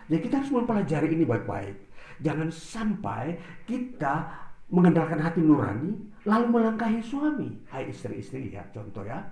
[0.08, 1.76] Jadi kita harus mempelajari ini baik-baik.
[2.24, 3.36] Jangan sampai
[3.68, 4.26] kita
[4.72, 7.62] mengandalkan hati nurani lalu melangkahi suami.
[7.70, 9.22] Hai istri-istri ya, contoh ya.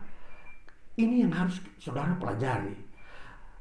[0.98, 2.74] Ini yang harus saudara pelajari.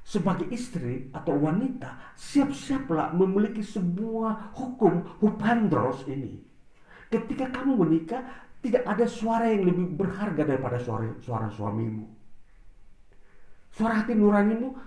[0.03, 6.49] Sebagai istri atau wanita, siap-siaplah memiliki sebuah hukum hupandros ini
[7.09, 8.21] Ketika kamu menikah,
[8.61, 12.05] tidak ada suara yang lebih berharga daripada suara, suara suamimu.
[13.73, 14.77] Suara hati nuranimu,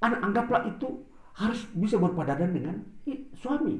[0.00, 1.04] anak anggaplah itu
[1.36, 2.76] harus bisa berpadanan dengan
[3.36, 3.76] suami,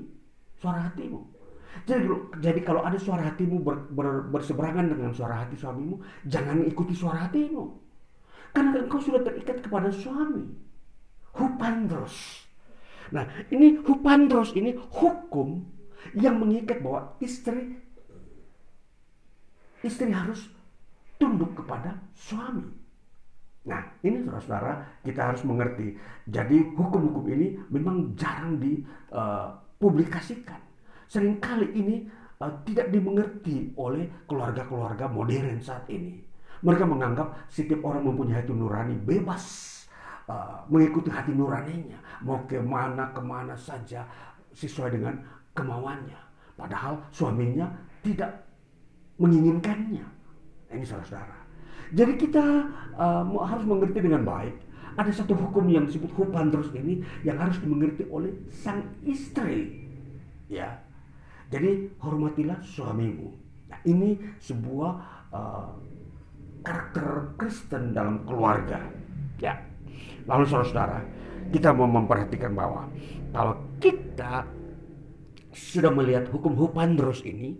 [0.60, 1.35] suara hatimu.
[1.84, 2.08] Jadi,
[2.40, 7.28] jadi kalau ada suara hatimu ber, ber, berseberangan dengan suara hati suamimu, jangan ikuti suara
[7.28, 7.84] hatimu.
[8.56, 10.48] Karena engkau sudah terikat kepada suami.
[11.36, 12.48] Hupandros.
[13.12, 15.60] Nah, ini hupandros ini hukum
[16.16, 17.76] yang mengikat bahwa istri
[19.84, 20.48] istri harus
[21.20, 22.64] tunduk kepada suami.
[23.66, 25.98] Nah, ini saudara-saudara kita harus mengerti.
[26.26, 30.65] Jadi hukum-hukum ini memang jarang dipublikasikan.
[31.06, 32.06] Seringkali ini
[32.42, 36.18] uh, tidak dimengerti oleh keluarga-keluarga modern saat ini.
[36.64, 39.76] Mereka menganggap setiap orang mempunyai hati nurani bebas
[40.30, 44.04] uh, mengikuti hati nuraninya, mau ke mana ke mana saja
[44.52, 45.14] sesuai dengan
[45.54, 46.18] kemauannya.
[46.56, 47.68] Padahal suaminya
[48.00, 48.32] tidak
[49.20, 50.04] menginginkannya.
[50.72, 51.46] Ini saudara-saudara.
[51.94, 52.44] Jadi kita
[52.98, 54.56] uh, harus mengerti dengan baik.
[54.96, 59.84] Ada satu hukum yang disebut hukum terus ini yang harus dimengerti oleh sang istri.
[60.48, 60.80] Ya,
[61.46, 63.28] jadi hormatilah suamimu.
[63.70, 64.92] Nah, ini sebuah
[65.30, 65.70] uh,
[66.66, 68.82] karakter Kristen dalam keluarga.
[69.38, 69.62] Ya.
[70.26, 70.98] Lalu saudara-saudara,
[71.54, 72.90] kita mau memperhatikan bahwa
[73.30, 74.42] kalau kita
[75.54, 76.52] sudah melihat hukum
[76.98, 77.54] terus ini,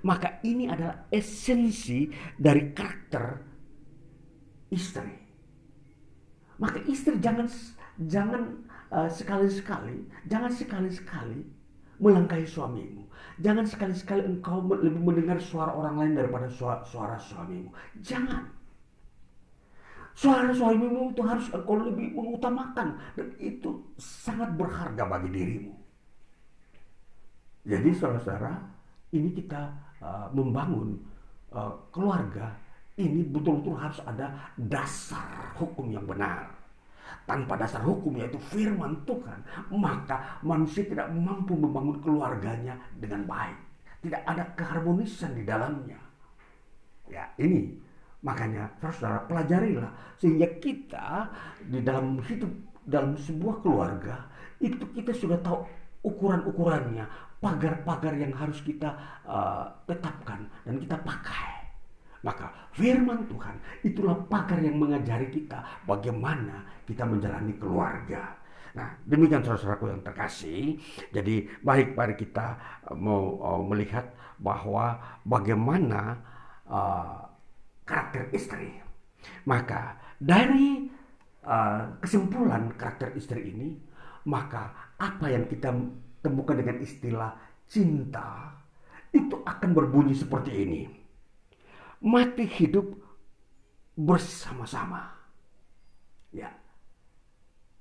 [0.00, 2.08] maka ini adalah esensi
[2.40, 3.24] dari karakter
[4.72, 5.12] istri.
[6.56, 7.48] Maka istri jangan
[8.00, 11.44] jangan uh, sekali-sekali, jangan sekali-sekali
[12.00, 13.09] melangkahi suamimu.
[13.40, 17.72] Jangan sekali-sekali engkau lebih mendengar suara orang lain daripada suara, suara suamimu.
[18.04, 18.44] Jangan.
[20.12, 25.72] Suara suamimu itu harus engkau lebih mengutamakan dan itu sangat berharga bagi dirimu.
[27.64, 28.52] Jadi saudara-saudara,
[29.16, 29.72] ini kita
[30.04, 31.00] uh, membangun
[31.56, 32.52] uh, keluarga
[33.00, 36.59] ini betul-betul harus ada dasar hukum yang benar.
[37.28, 39.38] Tanpa dasar hukum yaitu firman Tuhan,
[39.70, 43.58] maka manusia tidak mampu membangun keluarganya dengan baik.
[44.02, 46.00] Tidak ada keharmonisan di dalamnya.
[47.06, 47.78] Ya, ini
[48.20, 51.30] makanya saudara pelajarilah sehingga kita
[51.64, 52.52] di dalam hidup
[52.84, 54.28] dalam sebuah keluarga
[54.60, 55.64] itu kita sudah tahu
[56.00, 57.04] ukuran-ukurannya,
[57.40, 58.92] pagar-pagar yang harus kita
[59.24, 61.59] uh, tetapkan dan kita pakai.
[62.20, 68.36] Maka firman Tuhan itulah pagar yang mengajari kita bagaimana kita menjalani keluarga.
[68.76, 70.78] Nah, demikian saudara-saudaraku yang terkasih.
[71.10, 72.54] Jadi baik mari kita
[72.94, 76.20] mau uh, melihat bahwa bagaimana
[76.68, 77.26] uh,
[77.82, 78.78] karakter istri.
[79.48, 80.86] Maka dari
[81.44, 83.74] uh, kesimpulan karakter istri ini,
[84.28, 85.72] maka apa yang kita
[86.20, 87.32] temukan dengan istilah
[87.66, 88.54] cinta
[89.10, 90.99] itu akan berbunyi seperti ini.
[92.00, 92.96] Mati hidup
[93.96, 95.12] bersama-sama.
[96.32, 96.48] Ya.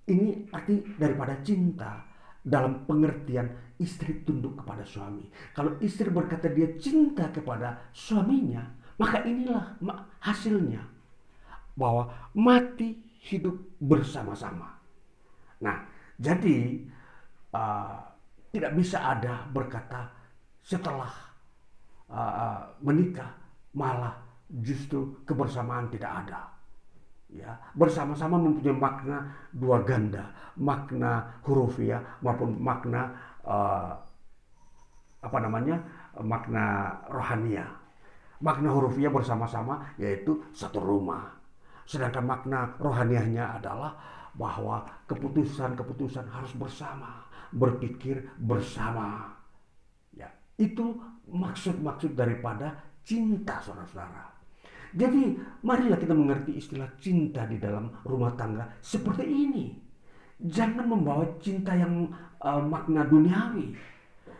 [0.09, 2.03] Ini arti daripada cinta
[2.43, 3.47] dalam pengertian
[3.79, 5.23] istri tunduk kepada suami.
[5.55, 8.65] Kalau istri berkata dia cinta kepada suaminya,
[8.99, 9.79] maka inilah
[10.19, 10.83] hasilnya
[11.79, 14.75] bahwa mati hidup bersama-sama.
[15.63, 15.87] Nah,
[16.19, 16.83] jadi
[17.55, 18.03] uh,
[18.51, 20.11] tidak bisa ada berkata
[20.59, 21.11] setelah
[22.11, 23.38] uh, menikah
[23.73, 24.17] malah
[24.49, 26.49] justru kebersamaan tidak ada.
[27.29, 33.13] Ya, bersama-sama mempunyai makna dua ganda, makna hurufiah maupun makna
[33.45, 33.93] uh,
[35.21, 35.77] apa namanya
[36.17, 37.69] makna rohania.
[38.41, 41.37] Makna hurufiah bersama-sama yaitu satu rumah.
[41.85, 43.93] Sedangkan makna rohaniahnya adalah
[44.33, 49.37] bahwa keputusan-keputusan harus bersama berpikir bersama.
[50.17, 50.97] Ya, itu
[51.29, 54.29] maksud-maksud daripada cinta saudara-saudara.
[54.93, 55.33] Jadi
[55.65, 59.73] marilah kita mengerti istilah cinta di dalam rumah tangga seperti ini.
[60.37, 62.09] Jangan membawa cinta yang
[62.41, 63.73] uh, makna duniawi,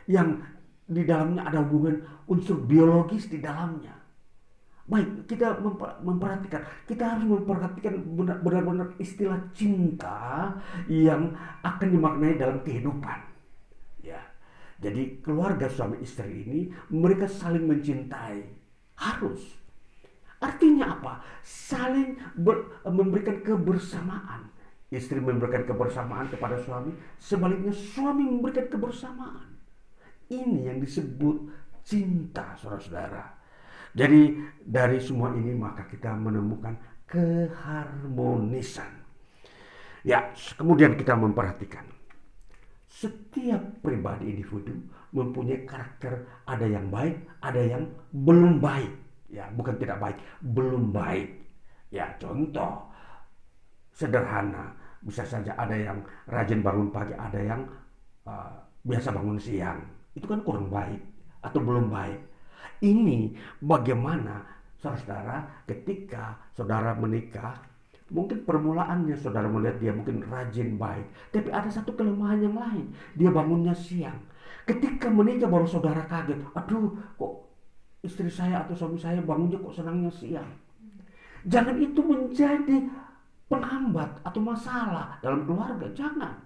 [0.05, 0.37] yang
[0.85, 3.93] di dalamnya ada hubungan unsur biologis di dalamnya.
[4.89, 5.61] Baik, kita
[6.01, 7.93] memperhatikan, kita harus memperhatikan
[8.41, 10.49] benar-benar istilah cinta
[10.89, 11.29] yang
[11.61, 13.21] akan dimaknai dalam kehidupan.
[14.01, 14.17] Ya.
[14.81, 16.59] Jadi keluarga suami istri ini
[16.89, 18.58] mereka saling mencintai.
[18.99, 19.55] Harus.
[20.39, 21.23] Artinya apa?
[21.43, 24.51] Saling ber, memberikan kebersamaan.
[24.89, 29.47] Istri memberikan kebersamaan kepada suami, sebaliknya suami memberikan kebersamaan.
[30.27, 31.45] Ini yang disebut
[31.85, 33.37] cinta, saudara-saudara.
[33.93, 36.73] Jadi dari semua ini maka kita menemukan
[37.05, 38.89] keharmonisan.
[40.05, 41.85] Ya, kemudian kita memperhatikan
[42.89, 44.73] setiap pribadi individu
[45.09, 47.83] mempunyai karakter ada yang baik, ada yang
[48.13, 48.91] belum baik.
[49.29, 51.29] Ya, bukan tidak baik, belum baik.
[51.93, 52.89] Ya, contoh
[53.93, 57.61] sederhana, bisa saja ada yang rajin bangun pagi, ada yang
[58.25, 58.53] uh,
[58.85, 59.81] biasa bangun siang.
[60.13, 61.01] Itu kan kurang baik
[61.45, 62.19] atau belum baik.
[62.79, 64.45] Ini bagaimana
[64.79, 67.69] saudara ketika saudara menikah
[68.09, 71.05] Mungkin permulaannya saudara melihat dia mungkin rajin baik.
[71.29, 72.85] Tapi ada satu kelemahan yang lain.
[73.13, 74.17] Dia bangunnya siang.
[74.69, 76.37] Ketika menikah baru saudara kaget.
[76.53, 77.49] Aduh kok
[78.05, 80.45] istri saya atau suami saya bangunnya kok senangnya siang.
[81.49, 82.85] Jangan itu menjadi
[83.49, 85.89] penghambat atau masalah dalam keluarga.
[85.97, 86.37] Jangan.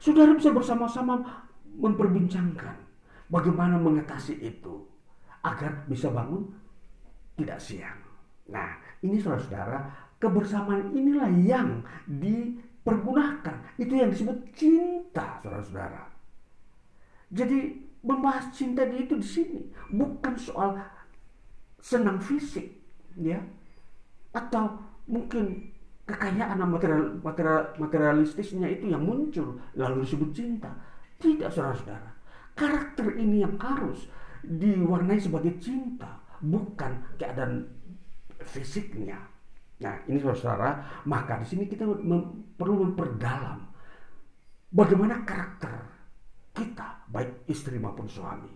[0.00, 1.20] Saudara bisa bersama-sama
[1.76, 2.80] memperbincangkan
[3.28, 4.88] bagaimana mengatasi itu
[5.44, 6.48] agar bisa bangun
[7.36, 8.00] tidak siang.
[8.48, 13.76] Nah, ini saudara-saudara, kebersamaan inilah yang dipergunakan.
[13.76, 16.13] Itu yang disebut cinta, saudara-saudara.
[17.34, 20.78] Jadi membahas cinta di itu di sini bukan soal
[21.82, 22.70] senang fisik,
[23.18, 23.42] ya,
[24.30, 24.78] atau
[25.10, 25.74] mungkin
[26.06, 30.70] kekayaan material, material, materialistisnya itu yang muncul lalu disebut cinta.
[31.18, 32.10] Tidak saudara-saudara.
[32.54, 34.06] Karakter ini yang harus
[34.44, 37.66] diwarnai sebagai cinta, bukan keadaan
[38.46, 39.18] fisiknya.
[39.82, 41.82] Nah, ini saudara, maka di sini kita
[42.54, 43.58] perlu memperdalam
[44.70, 45.93] bagaimana karakter
[46.54, 48.48] kita, baik istri maupun suami.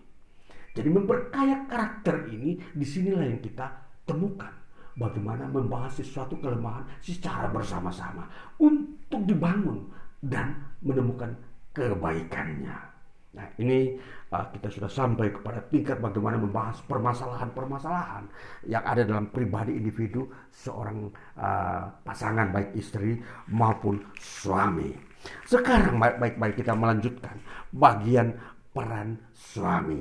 [0.73, 3.67] Jadi memperkaya karakter ini, di sinilah yang kita
[4.07, 4.53] temukan
[4.95, 8.27] bagaimana membahas sesuatu kelemahan secara bersama-sama
[8.59, 9.91] untuk dibangun
[10.23, 11.35] dan menemukan
[11.75, 12.89] kebaikannya.
[13.29, 13.93] Nah, ini
[14.33, 18.25] uh, kita sudah sampai kepada tingkat bagaimana membahas permasalahan-permasalahan
[18.65, 23.21] yang ada dalam pribadi individu seorang uh, pasangan baik istri
[23.53, 25.08] maupun suami.
[25.43, 27.35] Sekarang baik-baik kita melanjutkan
[27.73, 28.33] bagian
[28.71, 29.99] peran suami.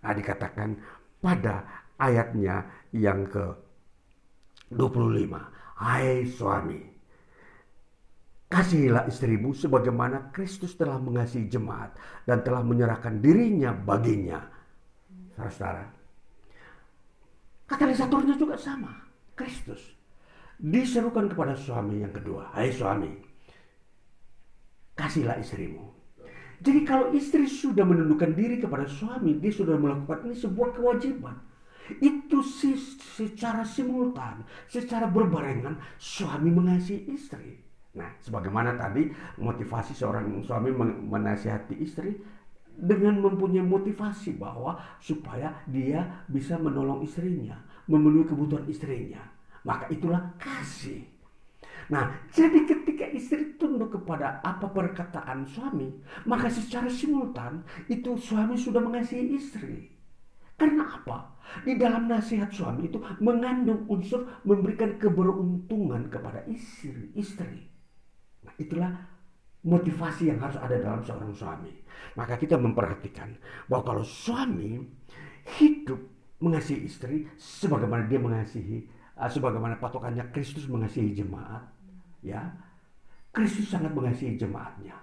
[0.00, 0.76] Nah, dikatakan
[1.20, 1.64] pada
[2.00, 2.64] ayatnya
[2.96, 3.44] yang ke
[4.72, 5.58] 25.
[5.80, 6.76] Hai suami,
[8.52, 11.96] kasihilah istrimu sebagaimana Kristus telah mengasihi jemaat
[12.28, 14.44] dan telah menyerahkan dirinya baginya.
[15.40, 15.88] Saudara,
[17.64, 18.92] katalisatornya juga sama,
[19.32, 19.96] Kristus.
[20.60, 23.29] Diserukan kepada suami yang kedua, hai suami,
[25.00, 25.88] kasihlah istrimu.
[26.60, 31.40] Jadi kalau istri sudah menundukkan diri kepada suami, dia sudah melakukan ini sebuah kewajiban
[31.98, 32.38] itu
[33.18, 37.58] secara simultan, secara berbarengan suami mengasihi istri.
[37.98, 39.10] Nah, sebagaimana tadi
[39.42, 40.70] motivasi seorang suami
[41.10, 42.14] menasihati istri
[42.70, 47.58] dengan mempunyai motivasi bahwa supaya dia bisa menolong istrinya,
[47.90, 49.18] memenuhi kebutuhan istrinya.
[49.66, 51.02] Maka itulah kasih.
[51.90, 55.90] Nah, jadi ketika istri tunduk kepada apa perkataan suami,
[56.22, 59.90] maka secara simultan itu suami sudah mengasihi istri.
[60.54, 61.34] Karena apa?
[61.66, 67.10] Di dalam nasihat suami itu mengandung unsur memberikan keberuntungan kepada istri.
[67.18, 67.66] istri.
[68.46, 68.92] Nah, itulah
[69.66, 71.74] motivasi yang harus ada dalam seorang suami.
[72.14, 73.34] Maka kita memperhatikan
[73.66, 74.78] bahwa kalau suami
[75.58, 75.98] hidup
[76.40, 78.88] mengasihi istri sebagaimana dia mengasihi
[79.20, 81.60] uh, sebagaimana patokannya Kristus mengasihi jemaat,
[82.24, 82.40] ya.
[83.30, 84.96] Kristus sangat mengasihi jemaatnya.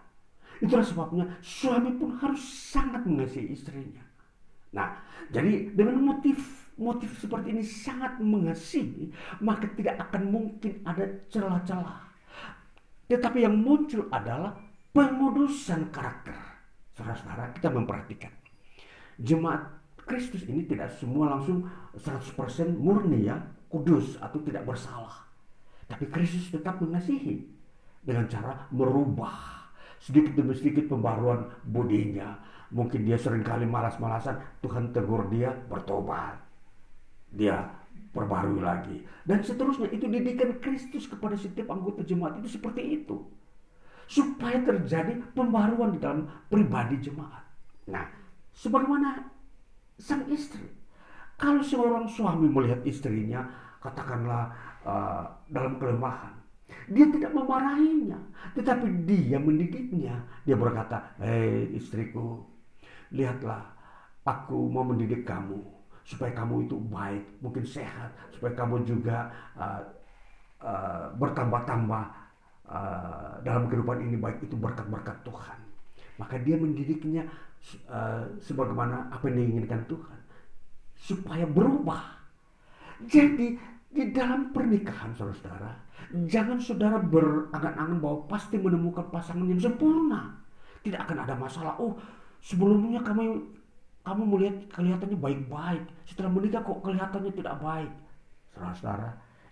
[0.60, 4.04] Itulah sebabnya suami pun harus sangat mengasihi istrinya.
[4.76, 5.00] Nah,
[5.32, 9.10] jadi dengan motif motif seperti ini sangat mengasihi,
[9.42, 12.06] maka tidak akan mungkin ada celah-celah.
[13.10, 14.54] Tetapi yang muncul adalah
[14.94, 16.36] pengudusan karakter.
[16.94, 18.34] Saudara-saudara, kita memperhatikan.
[19.18, 21.66] Jemaat Kristus ini tidak semua langsung
[21.98, 23.38] 100% murni ya,
[23.70, 25.27] kudus atau tidak bersalah.
[25.88, 27.48] Tapi Kristus tetap mengasihi
[28.04, 29.66] dengan cara merubah
[29.98, 32.38] sedikit demi sedikit pembaruan budinya,
[32.68, 36.36] Mungkin dia sering kali malas-malasan, Tuhan tegur dia bertobat.
[37.32, 37.64] Dia
[38.12, 38.98] perbarui lagi.
[39.24, 43.24] Dan seterusnya itu didikan Kristus kepada setiap anggota jemaat itu seperti itu.
[44.08, 47.44] Supaya terjadi pembaruan di dalam pribadi jemaat.
[47.88, 48.08] Nah,
[48.52, 49.32] sebagaimana
[49.96, 50.68] sang istri.
[51.38, 53.46] Kalau seorang suami melihat istrinya,
[53.80, 54.52] katakanlah
[54.84, 56.36] uh, dalam kelemahan,
[56.92, 58.20] dia tidak memarahinya,
[58.56, 60.16] tetapi dia mendidiknya.
[60.44, 62.44] Dia berkata, "Hei istriku,
[63.12, 63.64] lihatlah
[64.28, 65.60] aku mau mendidik kamu
[66.08, 69.28] supaya kamu itu baik, mungkin sehat, supaya kamu juga
[69.60, 69.84] uh,
[70.64, 72.04] uh, bertambah-tambah
[72.68, 75.60] uh, dalam kehidupan ini baik itu berkat-berkat Tuhan.
[76.16, 77.28] Maka dia mendidiknya
[77.92, 80.20] uh, sebagaimana apa yang diinginkan Tuhan
[80.96, 82.16] supaya berubah.
[83.04, 85.72] Jadi di dalam pernikahan saudara-saudara,
[86.28, 90.36] jangan saudara berangan-angan bahwa pasti menemukan pasangan yang sempurna.
[90.84, 91.76] Tidak akan ada masalah.
[91.80, 91.96] Oh,
[92.44, 93.44] Sebelumnya kamu
[94.08, 95.84] kamu melihat kelihatannya baik-baik.
[96.08, 97.92] Setelah menikah kok kelihatannya tidak baik.
[98.56, 99.10] Saudara-saudara,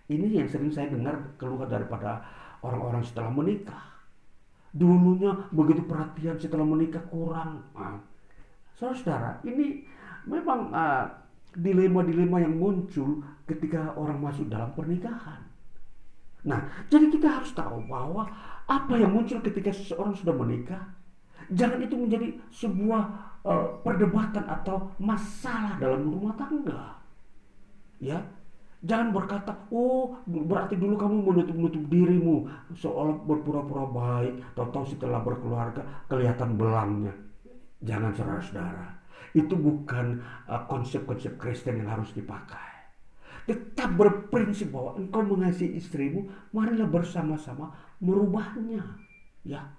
[0.08, 2.24] ini yang sering saya dengar keluar daripada
[2.64, 3.84] orang-orang setelah menikah.
[4.72, 7.68] Dulunya begitu perhatian setelah menikah kurang.
[7.76, 8.00] Nah,
[8.80, 9.84] saudara-saudara, ini
[10.24, 11.04] memang ah,
[11.56, 15.40] dilema-dilema yang muncul ketika orang masuk dalam pernikahan.
[16.46, 18.28] Nah, jadi kita harus tahu bahwa
[18.68, 20.96] apa yang muncul ketika seseorang sudah menikah
[21.52, 23.02] Jangan itu menjadi sebuah
[23.46, 26.98] uh, perdebatan atau masalah dalam rumah tangga.
[28.02, 28.18] Ya.
[28.86, 32.46] Jangan berkata, oh berarti dulu kamu menutup-nutup dirimu
[32.76, 37.14] seolah berpura-pura baik, tahu-tahu setelah berkeluarga kelihatan belangnya.
[37.82, 38.86] Jangan saudara-saudara.
[39.32, 42.76] Itu bukan uh, konsep-konsep Kristen yang harus dipakai.
[43.46, 47.72] Tetap berprinsip bahwa engkau mengasihi istrimu, marilah bersama-sama
[48.02, 48.82] merubahnya.
[49.46, 49.70] Ya,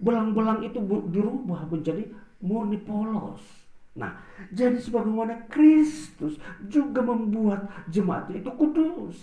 [0.00, 0.80] belang-belang itu
[1.12, 2.08] dirubah menjadi
[2.40, 3.60] murni polos
[3.98, 4.22] Nah,
[4.54, 6.38] jadi sebagaimana Kristus
[6.70, 9.18] juga membuat jemaat itu kudus.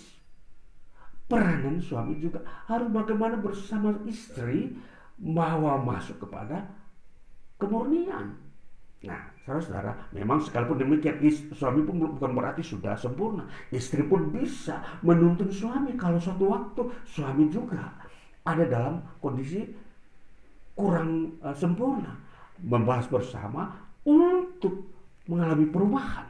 [1.27, 4.75] Peranan suami juga harus bagaimana bersama istri
[5.19, 6.67] bahwa masuk kepada
[7.59, 8.35] kemurnian.
[9.07, 11.23] Nah, saudara-saudara, memang sekalipun demikian
[11.55, 13.47] suami pun bukan berarti sudah sempurna.
[13.71, 17.95] Istri pun bisa menuntun suami kalau suatu waktu suami juga
[18.43, 19.63] ada dalam kondisi
[20.75, 22.11] kurang uh, sempurna.
[22.59, 23.71] Membahas bersama
[24.03, 24.83] untuk
[25.31, 26.27] mengalami perubahan.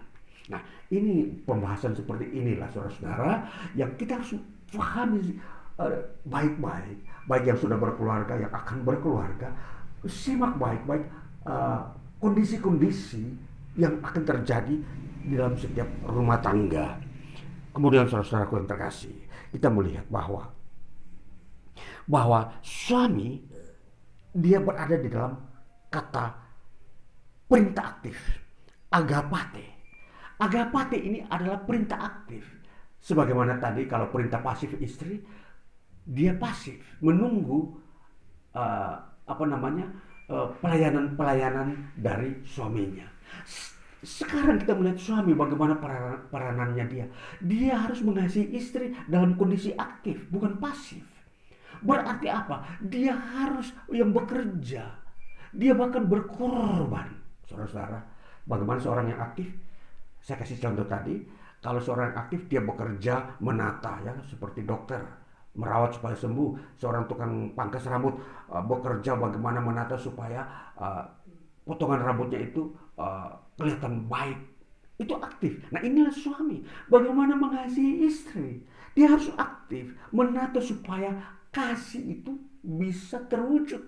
[0.53, 0.61] Nah,
[0.93, 4.37] ini pembahasan seperti inilah saudara-saudara yang kita harus
[4.69, 5.39] pahami
[5.79, 9.51] eh, baik-baik, baik yang sudah berkeluarga, yang akan berkeluarga,
[10.07, 11.03] simak baik-baik
[11.47, 11.83] uh,
[12.17, 13.23] kondisi-kondisi
[13.77, 14.75] yang akan terjadi
[15.27, 16.97] di dalam setiap rumah tangga.
[17.75, 19.15] Kemudian saudara-saudaraku yang terkasih,
[19.53, 20.49] kita melihat bahwa
[22.09, 23.43] bahwa suami
[24.33, 25.37] dia berada di dalam
[25.93, 26.25] kata
[27.45, 28.17] perintah aktif.
[28.87, 29.67] Agapate.
[30.39, 32.45] Agapate ini adalah perintah aktif.
[32.97, 35.21] Sebagaimana tadi kalau perintah pasif istri,
[36.07, 37.77] dia pasif, menunggu
[38.55, 38.95] uh,
[39.27, 39.85] apa namanya
[40.27, 43.07] pelayanan-pelayanan uh, dari suaminya.
[44.03, 45.79] Sekarang kita melihat suami bagaimana
[46.29, 47.05] peranannya dia.
[47.41, 51.01] Dia harus mengasihi istri dalam kondisi aktif, bukan pasif.
[51.81, 52.77] Berarti apa?
[52.83, 54.85] Dia harus yang bekerja.
[55.55, 57.09] Dia bahkan berkorban
[57.47, 57.99] saudara-saudara.
[58.47, 59.47] Bagaimana seorang yang aktif?
[60.21, 61.23] Saya kasih contoh tadi,
[61.63, 65.26] kalau seorang yang aktif dia bekerja menata ya seperti dokter
[65.57, 66.77] merawat supaya sembuh.
[66.77, 68.15] Seorang tukang pangkas rambut
[68.53, 70.45] uh, bekerja bagaimana menata supaya
[70.77, 71.03] uh,
[71.65, 74.37] potongan rambutnya itu uh, kelihatan baik.
[74.97, 75.61] Itu aktif.
[75.73, 76.61] Nah inilah suami.
[76.87, 78.61] Bagaimana mengasihi istri?
[78.97, 81.13] Dia harus aktif menata supaya
[81.53, 83.81] kasih itu bisa terwujud.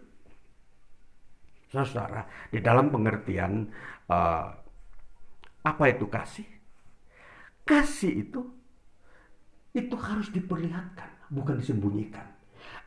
[1.70, 3.70] Saudara, di dalam pengertian
[4.10, 4.46] uh,
[5.62, 6.50] apa itu kasih?
[7.62, 8.42] Kasih itu
[9.78, 12.26] itu harus diperlihatkan, bukan disembunyikan.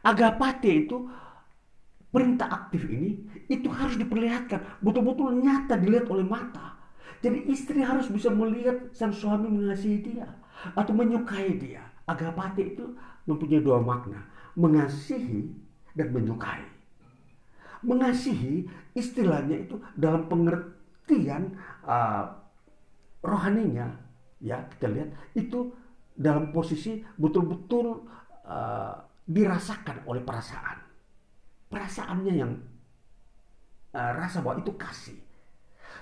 [0.02, 1.09] Agapate itu
[2.12, 6.77] perintah aktif ini itu harus diperlihatkan, betul-betul nyata dilihat oleh mata.
[7.23, 10.27] Jadi istri harus bisa melihat sang suami mengasihi dia
[10.74, 11.86] atau menyukai dia.
[12.02, 12.98] Agapate itu
[13.31, 14.27] mempunyai dua makna,
[14.59, 15.55] mengasihi
[15.94, 16.73] dan menyukai
[17.82, 22.31] mengasihi istilahnya itu dalam pengertian uh,
[23.23, 23.90] rohaninya
[24.39, 25.74] ya kita lihat itu
[26.14, 28.06] dalam posisi betul-betul
[28.52, 28.92] uh,
[29.24, 30.78] dirasakan oleh perasaan
[31.72, 32.52] perasaannya yang
[33.96, 35.16] uh, rasa bahwa itu kasih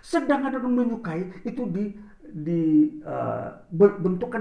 [0.02, 3.54] sedangkan dengan menyukai itu di uh,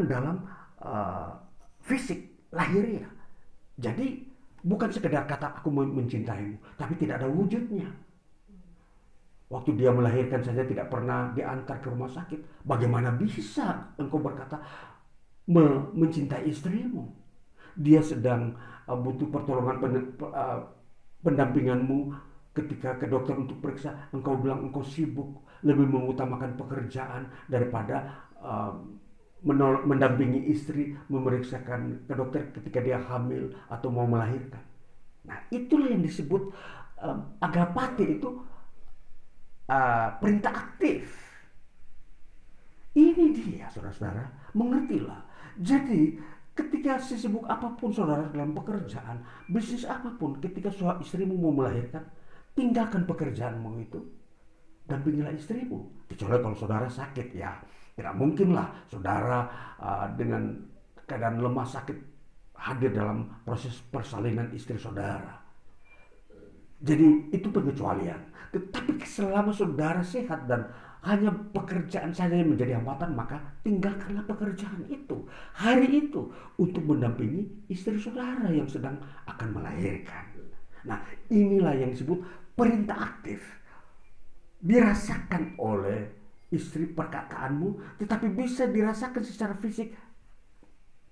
[0.10, 0.42] dalam
[0.82, 1.38] uh,
[1.86, 3.10] fisik lahiriah
[3.78, 4.30] jadi
[4.60, 7.88] Bukan sekedar kata aku mencintaimu, tapi tidak ada wujudnya.
[9.50, 12.68] Waktu dia melahirkan saja tidak pernah diantar ke rumah sakit.
[12.68, 14.60] Bagaimana bisa engkau berkata
[15.96, 17.08] mencintai istrimu?
[17.80, 19.80] Dia sedang uh, butuh pertolongan
[20.20, 20.60] uh,
[21.24, 22.12] pendampinganmu
[22.52, 24.12] ketika ke dokter untuk periksa.
[24.12, 28.76] Engkau bilang engkau sibuk, lebih mengutamakan pekerjaan daripada uh,
[29.88, 34.60] mendampingi istri memeriksakan ke dokter ketika dia hamil atau mau melahirkan.
[35.24, 36.52] Nah itulah yang disebut
[37.00, 38.44] um, agapati itu
[39.72, 41.08] uh, perintah aktif.
[43.00, 45.24] Ini dia saudara-saudara, mengertilah.
[45.56, 46.20] Jadi
[46.60, 52.04] ketika sesibuk apa pun saudara dalam pekerjaan, bisnis apa pun, ketika suami istrimu mau melahirkan,
[52.52, 54.00] tinggalkan pekerjaanmu itu.
[54.84, 55.86] Dampingilah istrimu.
[56.10, 57.54] Kecuali kalau saudara sakit ya
[57.94, 59.46] tidak mungkinlah saudara
[59.78, 60.56] uh, dengan
[61.06, 61.98] keadaan lemah sakit
[62.58, 65.38] hadir dalam proses persalinan istri saudara.
[66.80, 68.18] Jadi itu pengecualian.
[68.56, 70.66] Tetapi selama saudara sehat dan
[71.00, 75.24] hanya pekerjaan saja yang menjadi hambatan, maka tinggalkanlah pekerjaan itu.
[75.56, 76.28] Hari itu
[76.60, 80.28] untuk mendampingi istri saudara yang sedang akan melahirkan.
[80.84, 81.00] Nah
[81.32, 82.20] inilah yang disebut
[82.52, 83.40] perintah aktif.
[84.60, 86.12] Dirasakan oleh
[86.52, 89.96] istri perkataanmu, tetapi bisa dirasakan secara fisik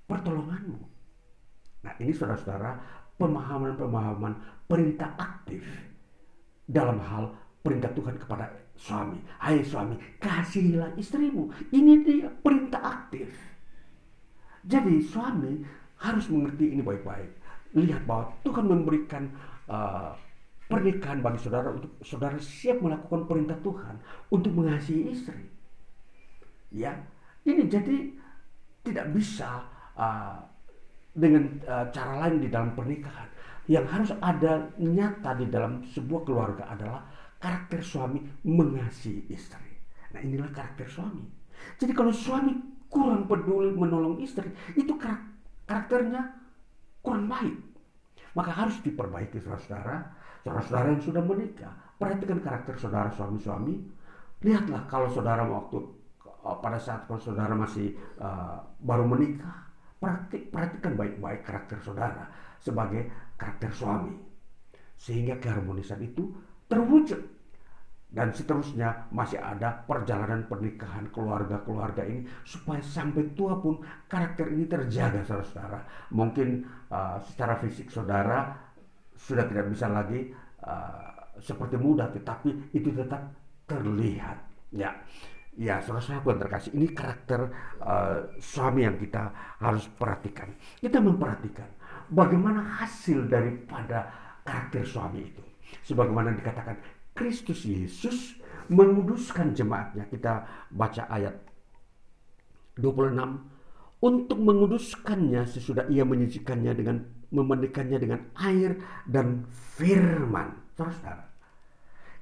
[0.04, 0.84] pertolonganmu.
[1.88, 2.76] Nah ini saudara-saudara
[3.16, 5.64] pemahaman-pemahaman perintah aktif
[6.68, 7.32] dalam hal
[7.64, 9.18] perintah Tuhan kepada suami.
[9.42, 11.50] Hai suami, kasihilah istrimu.
[11.74, 13.28] Ini dia perintah aktif.
[14.64, 15.66] Jadi suami
[15.98, 17.32] harus mengerti ini baik-baik.
[17.74, 19.28] Lihat bahwa Tuhan memberikan
[19.68, 20.14] uh,
[20.68, 23.96] pernikahan bagi saudara untuk saudara siap melakukan perintah Tuhan
[24.30, 25.44] untuk mengasihi istri.
[26.72, 27.00] Ya,
[27.48, 28.12] ini jadi
[28.84, 29.64] tidak bisa
[29.96, 30.36] uh,
[31.16, 33.28] dengan uh, cara lain di dalam pernikahan.
[33.68, 37.04] Yang harus ada nyata di dalam sebuah keluarga adalah
[37.38, 39.72] karakter suami mengasihi istri.
[40.14, 41.26] Nah inilah karakter suami.
[41.78, 42.54] Jadi kalau suami
[42.88, 44.48] kurang peduli menolong istri,
[44.78, 46.38] itu karakternya
[47.02, 47.58] kurang baik.
[48.38, 53.84] Maka harus diperbaiki saudara-saudara Saudara-saudara yang sudah menikah, perhatikan karakter saudara suami-suami.
[54.48, 55.84] Lihatlah kalau saudara waktu
[56.24, 59.68] uh, pada saat kalau saudara masih uh, baru menikah,
[60.00, 62.32] perhatik, perhatikan baik-baik karakter saudara
[62.64, 64.16] sebagai karakter suami.
[64.96, 66.32] Sehingga keharmonisan itu
[66.68, 67.22] terwujud.
[68.08, 75.28] Dan seterusnya masih ada perjalanan pernikahan keluarga-keluarga ini supaya sampai tua pun karakter ini terjaga
[75.28, 75.80] saudara-saudara.
[76.16, 78.56] Mungkin uh, secara fisik saudara
[79.18, 80.32] sudah tidak bisa lagi
[80.64, 83.22] uh, seperti muda tetapi itu tetap
[83.66, 84.38] terlihat
[84.74, 84.94] ya
[85.58, 87.50] ya saudara yang terkasih ini karakter
[87.82, 91.68] uh, suami yang kita harus perhatikan kita memperhatikan
[92.14, 94.10] bagaimana hasil daripada
[94.46, 95.44] karakter suami itu
[95.84, 96.78] sebagaimana dikatakan
[97.18, 98.38] Kristus Yesus
[98.68, 101.36] menguduskan jemaatnya kita baca ayat
[102.78, 106.98] 26 untuk menguduskannya sesudah ia menyajikannya dengan
[107.34, 108.78] memandikannya dengan air
[109.10, 110.54] dan firman.
[110.78, 111.26] Saudara,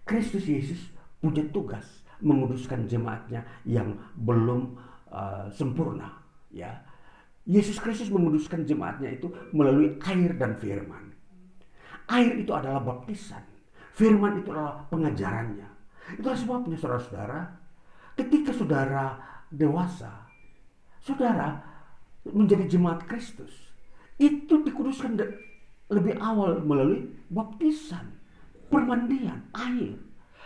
[0.07, 0.79] Kristus Yesus
[1.19, 4.79] punya tugas menguduskan jemaatnya yang belum
[5.11, 6.23] uh, sempurna.
[6.47, 6.79] Ya,
[7.43, 11.11] Yesus Kristus menguduskan jemaatnya itu melalui air dan firman.
[12.09, 13.41] Air itu adalah baptisan.
[13.95, 15.67] Firman itu adalah pengajarannya.
[16.19, 17.39] Itulah sebabnya saudara-saudara,
[18.13, 19.17] ketika saudara
[19.49, 20.29] dewasa,
[21.01, 21.63] saudara
[22.29, 23.53] menjadi jemaat Kristus
[24.21, 25.17] itu dikuduskan
[25.91, 28.15] lebih awal melalui baptisan,
[28.69, 29.97] permandian, air.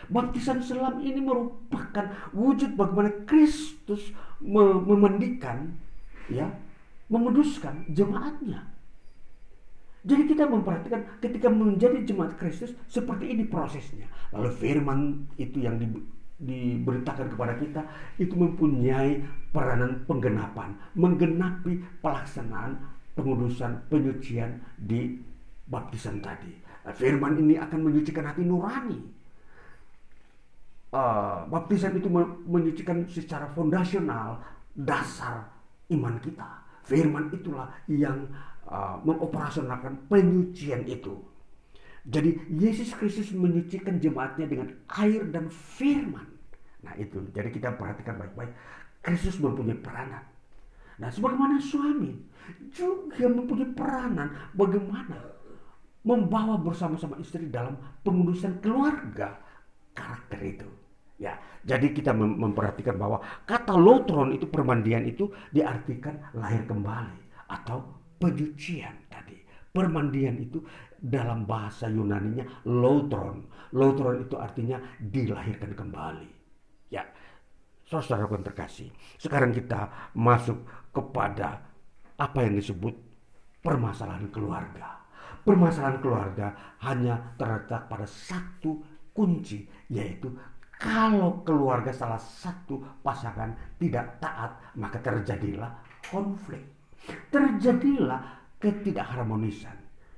[0.07, 5.75] Baptisan selam ini merupakan wujud bagaimana Kristus memandikan,
[6.31, 6.47] ya,
[7.11, 8.63] memuduskan jemaatnya.
[9.99, 14.07] Jadi kita memperhatikan ketika menjadi jemaat Kristus seperti ini prosesnya.
[14.31, 14.99] Lalu firman
[15.35, 15.91] itu yang di,
[16.39, 17.81] diberitakan kepada kita
[18.15, 19.19] itu mempunyai
[19.51, 22.79] peranan penggenapan, menggenapi pelaksanaan
[23.11, 25.19] pengudusan penyucian di
[25.67, 26.55] baptisan tadi.
[26.87, 28.99] Nah, firman ini akan menyucikan hati nurani.
[30.89, 32.09] Uh, baptisan itu
[32.49, 34.41] menyucikan secara fondasional
[34.73, 35.45] dasar
[35.91, 36.65] iman kita.
[36.81, 38.25] Firman itulah yang
[38.69, 41.17] uh, mengoperasionalkan penyucian itu.
[42.07, 46.25] Jadi Yesus Kristus menyucikan jemaatnya dengan air dan firman.
[46.79, 48.55] Nah itu, jadi kita perhatikan baik-baik.
[49.03, 50.23] Kristus mempunyai peranan.
[50.99, 52.11] Nah sebagaimana suami
[52.71, 55.39] juga mempunyai peranan bagaimana
[56.03, 59.39] membawa bersama-sama istri dalam pengurusan keluarga
[59.91, 60.69] karakter itu.
[61.19, 61.35] Ya,
[61.67, 69.07] jadi kita mem memperhatikan bahwa kata lotron itu permandian itu diartikan lahir kembali atau penyucian
[69.07, 69.39] tadi.
[69.69, 70.59] Permandian itu
[70.99, 73.47] dalam bahasa Yunaninya lotron.
[73.71, 76.29] Lotron itu artinya dilahirkan kembali.
[76.91, 77.07] Ya,
[77.87, 78.91] saudara yang terkasih.
[79.15, 81.63] Sekarang kita masuk kepada
[82.19, 82.91] apa yang disebut
[83.63, 84.99] permasalahan keluarga.
[85.39, 86.47] Permasalahan keluarga
[86.83, 88.83] hanya terletak pada satu
[89.15, 90.27] kunci, yaitu
[90.79, 95.71] kalau keluarga salah satu pasangan tidak taat, maka terjadilah
[96.07, 96.78] konflik.
[97.07, 98.21] Terjadilah
[98.59, 99.77] ketidakharmonisan.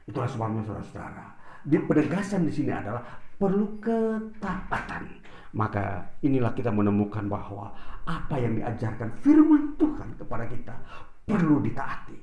[0.10, 1.26] Itulah sebabnya saudara-saudara.
[1.62, 3.06] Di penegasan di sini adalah
[3.38, 5.04] perlu ketaatan.
[5.52, 7.70] Maka inilah kita menemukan bahwa
[8.08, 10.76] apa yang diajarkan firman Tuhan kepada kita
[11.28, 12.18] perlu ditaati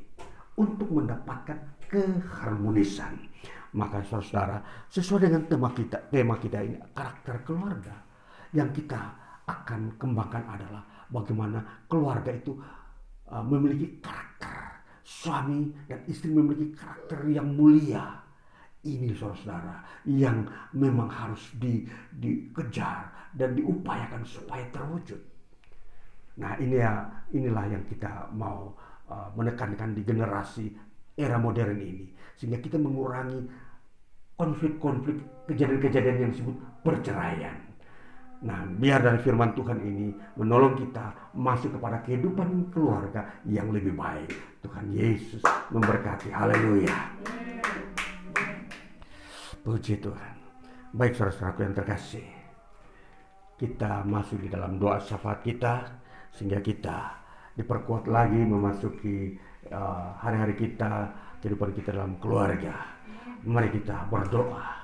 [0.58, 3.14] untuk mendapatkan keharmonisan.
[3.76, 4.58] Maka saudara,
[4.88, 7.94] sesuai dengan tema kita, tema kita ini karakter keluarga
[8.56, 8.98] yang kita
[9.44, 10.82] akan kembangkan adalah
[11.12, 12.56] bagaimana keluarga itu
[13.30, 14.82] uh, memiliki karakter.
[15.04, 18.20] Suami dan istri memiliki karakter yang mulia.
[18.84, 21.82] Ini saudara yang memang harus di,
[22.14, 25.18] dikejar dan diupayakan supaya terwujud.
[26.38, 28.74] Nah ini ya inilah yang kita mau
[29.08, 30.68] Uh, menekankan di generasi
[31.16, 33.40] era modern ini sehingga kita mengurangi
[34.36, 36.52] konflik-konflik kejadian-kejadian yang disebut
[36.84, 37.56] perceraian.
[38.38, 44.30] Nah, biar dari firman Tuhan ini menolong kita masuk kepada kehidupan keluarga yang lebih baik.
[44.62, 45.42] Tuhan Yesus
[45.74, 46.30] memberkati.
[46.30, 46.94] Haleluya.
[49.66, 50.34] Puji Tuhan.
[50.94, 52.26] Baik saudara-saudaraku yang terkasih.
[53.58, 55.98] Kita masuk di dalam doa syafaat kita
[56.30, 57.18] sehingga kita
[57.58, 59.34] diperkuat lagi memasuki
[59.74, 61.10] uh, hari-hari kita,
[61.42, 62.86] kehidupan kita dalam keluarga.
[63.42, 64.77] Mari kita berdoa.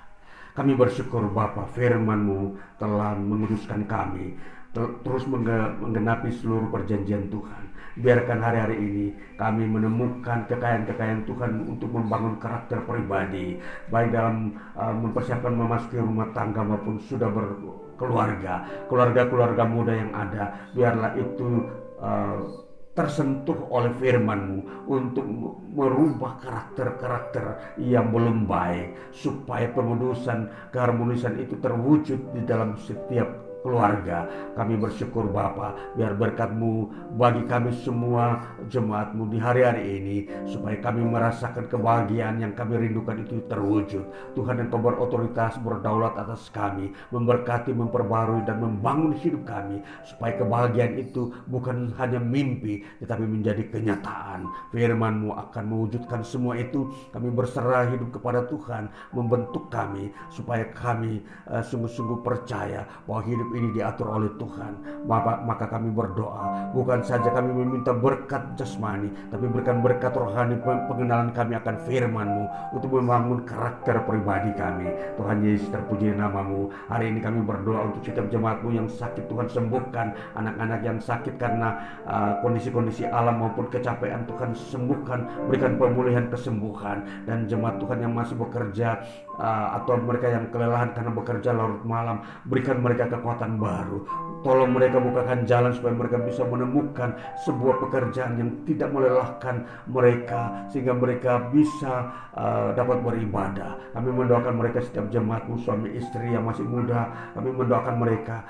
[0.55, 4.39] Kami bersyukur Bapa firman-Mu telah menguduskan kami
[4.75, 7.65] terus menggenapi seluruh perjanjian Tuhan.
[7.95, 9.07] Biarkan hari-hari ini
[9.39, 13.55] kami menemukan kekayaan-kekayaan Tuhan untuk membangun karakter pribadi,
[13.87, 20.75] baik dalam uh, mempersiapkan memasuki rumah tangga maupun sudah berkeluarga, keluarga-keluarga muda yang ada.
[20.75, 21.71] Biarlah itu
[22.03, 22.64] uh,
[22.95, 25.27] tersentuh oleh firman-Mu untuk
[25.75, 34.29] merubah karakter-karakter yang belum baik supaya pemudusan keharmonisan itu terwujud di dalam setiap keluarga.
[34.53, 41.65] Kami bersyukur Bapa, biar berkatmu bagi kami semua jemaatmu di hari-hari ini, supaya kami merasakan
[41.73, 44.05] kebahagiaan yang kami rindukan itu terwujud.
[44.37, 51.01] Tuhan yang kau berotoritas berdaulat atas kami, memberkati, memperbarui, dan membangun hidup kami, supaya kebahagiaan
[51.01, 54.45] itu bukan hanya mimpi, tetapi menjadi kenyataan.
[54.77, 56.93] Firmanmu akan mewujudkan semua itu.
[57.17, 63.71] Kami berserah hidup kepada Tuhan, membentuk kami, supaya kami uh, sungguh-sungguh percaya bahwa hidup ini
[63.71, 64.73] diatur oleh Tuhan.
[65.07, 71.31] Maka, maka kami berdoa, bukan saja kami meminta berkat jasmani, tapi berikan berkat rohani pengenalan
[71.31, 72.45] kami akan firman-Mu
[72.75, 74.89] untuk membangun karakter pribadi kami.
[75.21, 76.73] Tuhan Yesus terpuji namamu.
[76.89, 80.37] Hari ini kami berdoa untuk setiap jemaatmu yang sakit Tuhan sembuhkan.
[80.39, 85.51] Anak-anak yang sakit karena uh, kondisi-kondisi uh, alam maupun kecapean Tuhan sembuhkan.
[85.53, 87.05] Berikan pemulihan kesembuhan.
[87.29, 89.05] Dan jemaat Tuhan yang masih bekerja
[89.37, 92.25] uh, atau mereka yang kelelahan karena bekerja larut malam.
[92.49, 93.99] Berikan mereka kekuatan kesempatan baru.
[94.45, 97.17] Tolong mereka bukakan jalan supaya mereka bisa menemukan
[97.49, 103.81] sebuah pekerjaan yang tidak melelahkan mereka sehingga mereka bisa uh, dapat beribadah.
[103.97, 107.33] Kami mendoakan mereka setiap jemaatmu suami istri yang masih muda.
[107.33, 108.45] Kami mendoakan mereka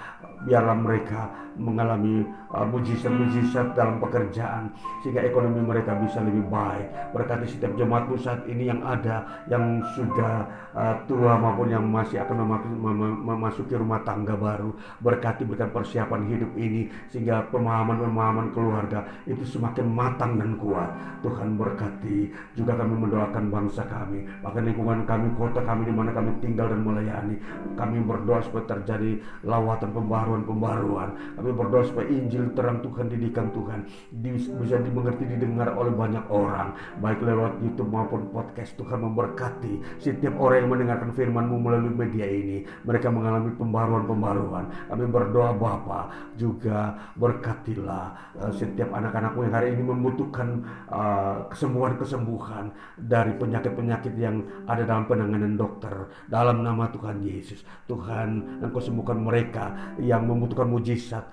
[0.45, 7.15] biarlah mereka mengalami uh, mujizat-mujizat dalam pekerjaan sehingga ekonomi mereka bisa lebih baik.
[7.15, 12.43] Berkati setiap jemaatmu saat ini yang ada yang sudah uh, tua maupun yang masih akan
[13.23, 20.37] memasuki rumah tangga baru berkati berikan persiapan hidup ini sehingga pemahaman-pemahaman keluarga itu semakin matang
[20.39, 20.91] dan kuat.
[21.23, 26.37] Tuhan berkati juga kami mendoakan bangsa kami, bahkan lingkungan kami, kota kami di mana kami
[26.45, 27.37] tinggal dan melayani.
[27.75, 29.91] Kami berdoa supaya terjadi lawatan
[30.43, 31.39] pembaruan-pembaruan.
[31.39, 37.23] Kami berdoa supaya Injil terang Tuhan, didikan Tuhan bisa dimengerti, didengar oleh banyak orang, baik
[37.23, 38.74] lewat YouTube maupun podcast.
[38.74, 42.66] Tuhan memberkati setiap orang yang mendengarkan firman-Mu melalui media ini.
[42.82, 44.90] Mereka mengalami pembaruan-pembaruan.
[44.90, 53.36] Kami berdoa Bapa juga berkatilah uh, setiap anak-anakmu yang hari ini membutuhkan uh, kesembuhan-kesembuhan dari
[53.39, 55.93] penyakit-penyakit yang ada dalam penanganan dokter.
[56.27, 61.25] Dalam nama Tuhan Yesus, Tuhan Engkau sembuhkan mereka yang membutuhkan mujizat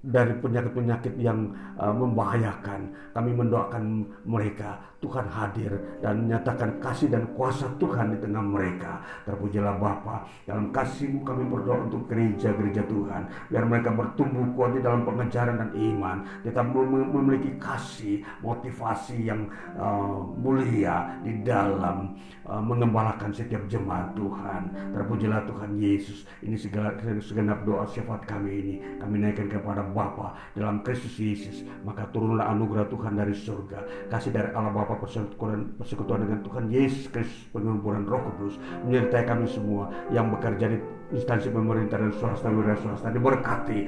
[0.00, 2.88] dari penyakit-penyakit yang uh, membahayakan.
[3.12, 9.00] Kami mendoakan mereka Tuhan hadir dan menyatakan kasih dan kuasa Tuhan di tengah mereka.
[9.28, 15.04] Terpujilah Bapa, dalam kasihmu kami berdoa untuk gereja-gereja Tuhan, biar mereka bertumbuh kuat di dalam
[15.04, 22.16] pengejaran dan iman, tetap memiliki kasih, motivasi yang uh, mulia di dalam
[22.58, 24.92] mengembalakan setiap jemaat Tuhan.
[24.92, 26.28] Terpujilah Tuhan Yesus.
[26.44, 31.64] Ini segala segenap doa syafaat kami ini kami naikkan kepada Bapa dalam Kristus Yesus.
[31.86, 36.66] Maka turunlah anugerah Tuhan dari surga, kasih dari Allah Bapa apa persekutuan, persekutuan dengan Tuhan
[36.66, 40.82] Yesus Kristus pengumpulan Roh Kudus menyertai kami semua yang bekerja di
[41.14, 43.86] instansi pemerintah dan swasta wira swasta diberkati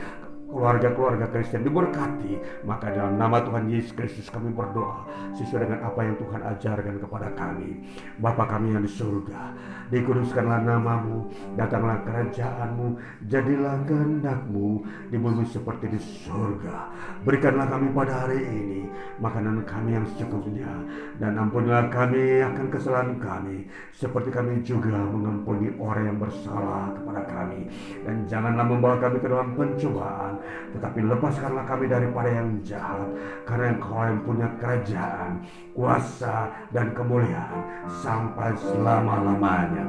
[0.53, 2.37] keluarga-keluarga Kristen diberkati
[2.69, 7.29] maka dalam nama Tuhan Yesus Kristus kami berdoa sesuai dengan apa yang Tuhan ajarkan kepada
[7.33, 7.81] kami.
[8.21, 9.57] Bapa kami yang di surga
[9.89, 12.97] dikuduskanlah namamu datanglah kerajaanmu
[13.29, 16.93] jadilah kehendakmu di bumi seperti di surga.
[17.25, 18.81] Berikanlah kami pada hari ini
[19.25, 20.69] makanan kami yang secukupnya
[21.17, 27.73] dan ampunilah kami akan kesalahan kami seperti kami juga mengampuni orang yang bersalah kepada kami.
[28.05, 30.42] Dan janganlah membawa kami ke dalam pencobaan
[30.77, 33.09] tetapi lepaskanlah kami daripada yang jahat,
[33.45, 35.45] karena engkau yang punya kerajaan,
[35.77, 37.63] kuasa, dan kemuliaan
[38.03, 39.87] sampai selama-lamanya.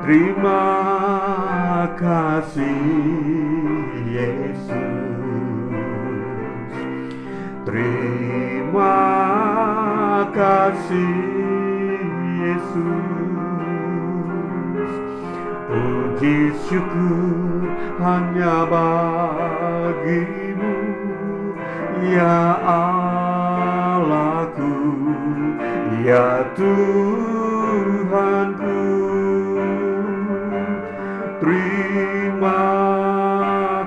[0.00, 0.64] Terima
[2.00, 2.80] kasih
[4.08, 4.80] Yesus.
[7.68, 8.96] Terima
[10.32, 11.14] kasih
[12.40, 13.19] Yesus.
[15.70, 17.62] Puji syukur
[18.02, 20.74] hanya bagimu.
[22.10, 24.74] Ya Allahku
[26.02, 27.62] Ya Tuhanku.
[31.38, 32.66] Terima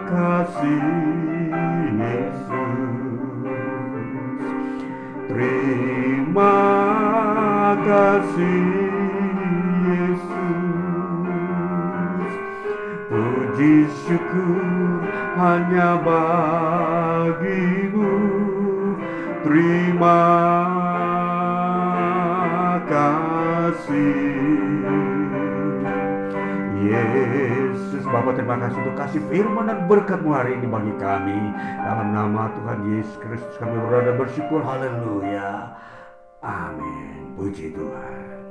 [0.07, 0.87] kasih
[1.99, 3.43] Yesus.
[5.27, 6.55] Terima
[7.83, 8.71] kasih
[9.89, 10.32] Yesus.
[13.53, 15.05] Puji syukur
[15.37, 17.37] hanya bagimu.
[19.45, 20.25] Terima
[22.89, 24.25] kasih.
[26.81, 31.37] Yesus Bapak terima kasih untuk kasih firman dan berkatmu hari ini bagi kami.
[31.77, 34.65] Dalam nama Tuhan Yesus Kristus kami berada bersyukur.
[34.65, 35.77] Haleluya.
[36.41, 37.37] Amin.
[37.37, 38.42] Puji Tuhan